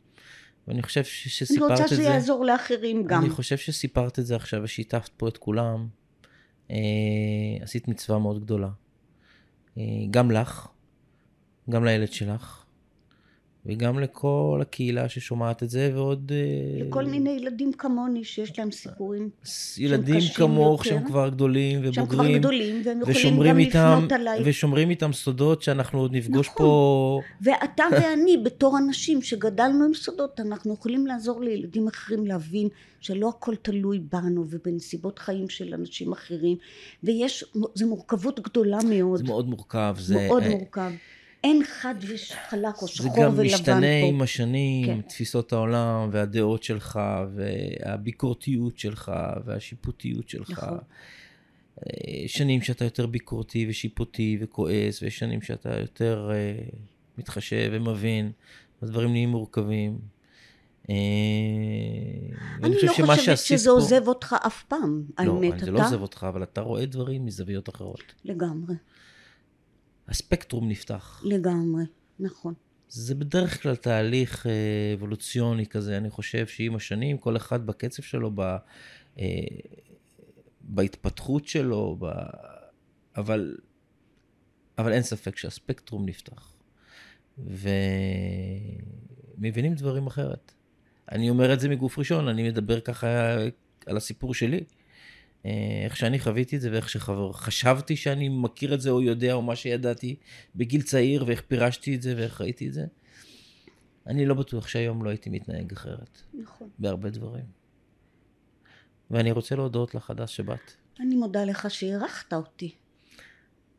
[0.68, 2.10] ואני חושב ש- אני שסיפרת רוצה את שזה זה.
[2.10, 3.22] יעזור לאחרים גם.
[3.22, 5.88] אני חושב שסיפרת את זה עכשיו ושיתפת פה את כולם.
[6.72, 6.76] אה,
[7.62, 8.70] עשית מצווה מאוד גדולה.
[9.78, 10.68] אה, גם לך,
[11.70, 12.61] גם לילד שלך,
[13.66, 16.32] וגם לכל הקהילה ששומעת את זה, ועוד...
[16.36, 19.30] אה, לכל מיני ילדים כמוני שיש להם סיפורים
[19.78, 20.86] ילדים כמוך.
[20.86, 24.42] שהם כבר גדולים שהם כבר ובוגרים, גדולים והם יכולים גם איתם, לפנות עליי.
[24.46, 26.66] ושומרים איתם סודות שאנחנו עוד נפגוש נכון.
[26.66, 27.22] פה.
[27.42, 32.68] ואתה ואני בתור אנשים שגדלנו עם סודות אנחנו יכולים לעזור לילדים אחרים להבין
[33.00, 36.58] שלא הכל תלוי בנו ובנסיבות חיים של אנשים אחרים
[37.04, 37.46] ויש,
[37.76, 39.18] זו מורכבות גדולה מאוד.
[39.18, 39.96] זה מאוד מורכב.
[40.00, 40.92] זה, מאוד אה, מורכב.
[41.44, 44.08] אין חד וחלק או זה שחור גם ולבן משתנה פה.
[44.08, 45.02] עם השנים, כן.
[45.02, 47.00] תפיסות העולם והדעות שלך,
[47.36, 49.12] והביקורתיות שלך,
[49.46, 50.50] והשיפוטיות שלך.
[50.52, 50.78] נכון.
[51.80, 56.64] אה, שנים שאתה יותר ביקורתי ושיפוטי וכועס, ויש שנים שאתה יותר אה,
[57.18, 58.32] מתחשב ומבין,
[58.82, 60.00] הדברים נהיים מורכבים.
[60.90, 60.96] אה,
[62.64, 65.72] אני לא חושבת שזה פה- עוזב אותך אף פעם, לא, האמת, זה אתה?
[65.72, 68.14] לא עוזב אותך, אבל אתה רואה דברים מזוויות אחרות.
[68.26, 68.74] לגמרי,
[70.12, 71.22] הספקטרום נפתח.
[71.26, 71.84] לגמרי,
[72.20, 72.54] נכון.
[72.90, 74.52] זה בדרך כלל תהליך אה,
[74.94, 78.42] אבולוציוני כזה, אני חושב שעם השנים, כל אחד בקצב שלו, ב,
[79.20, 79.26] אה,
[80.62, 82.06] בהתפתחות שלו, ב...
[83.18, 83.58] אבל,
[84.78, 86.54] אבל אין ספק שהספקטרום נפתח.
[89.38, 90.52] ומבינים דברים אחרת.
[91.12, 93.08] אני אומר את זה מגוף ראשון, אני מדבר ככה
[93.86, 94.64] על הסיפור שלי.
[95.46, 99.42] אה, איך שאני חוויתי את זה ואיך שחשבתי שאני מכיר את זה או יודע או
[99.42, 100.16] מה שידעתי
[100.56, 102.86] בגיל צעיר ואיך פירשתי את זה ואיך ראיתי את זה.
[104.08, 106.70] אני לא בטוח שהיום לא הייתי מתנהג אחרת נכון.
[106.80, 107.46] בהרבה דברים.
[109.12, 110.72] ואני רוצה להודות לך, הדס שבאת.
[111.00, 112.76] אני מודה לך שאירחת אותי.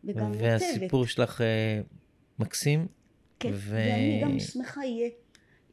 [0.04, 0.32] וגם.
[0.38, 1.80] והסיפור שלך אה,
[2.38, 2.86] מקסים.
[3.40, 5.08] כן, ו- ואני גם שמחה יהיה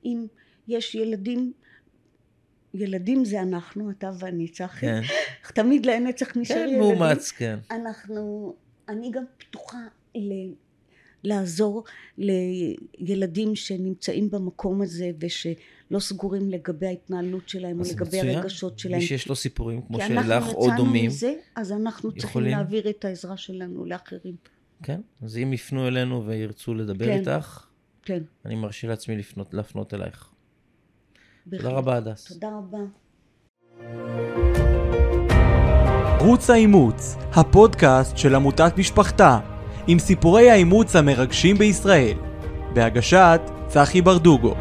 [0.05, 0.27] אם
[0.67, 1.53] יש ילדים,
[2.73, 4.85] ילדים זה אנחנו, אתה ואני, צחי.
[4.85, 5.01] כן,
[5.55, 6.79] תמיד לנצח נשאר כן, ילדים.
[6.79, 7.59] מאומץ, כן.
[7.71, 8.53] אנחנו,
[8.89, 9.77] אני גם פתוחה
[10.15, 10.31] ל...
[11.23, 11.83] לעזור
[12.17, 18.37] לילדים שנמצאים במקום הזה ושלא סגורים לגבי ההתנהלות שלהם או אז לגבי מצוין.
[18.37, 18.99] הרגשות שלהם.
[18.99, 22.29] מי שיש לו סיפורים כמו כי שלך אנחנו או יצאנו דומים, מזה, אז אנחנו צריכים
[22.29, 24.35] יכולים- להעביר את העזרה שלנו לאחרים.
[24.83, 27.19] כן, אז אם יפנו אלינו וירצו לדבר כן.
[27.19, 27.65] איתך,
[28.03, 30.28] כן, אני מרשה לעצמי לפנות, להפנות אלייך.
[31.49, 31.65] בהחלט.
[31.65, 32.25] תודה רבה, הדס.
[32.25, 32.77] תודה רבה.
[36.19, 39.39] ערוץ האימוץ, הפודקאסט של עמותת משפחתה,
[39.87, 42.17] עם סיפורי האימוץ המרגשים בישראל,
[42.73, 44.55] בהגשת צחי ברדוגו.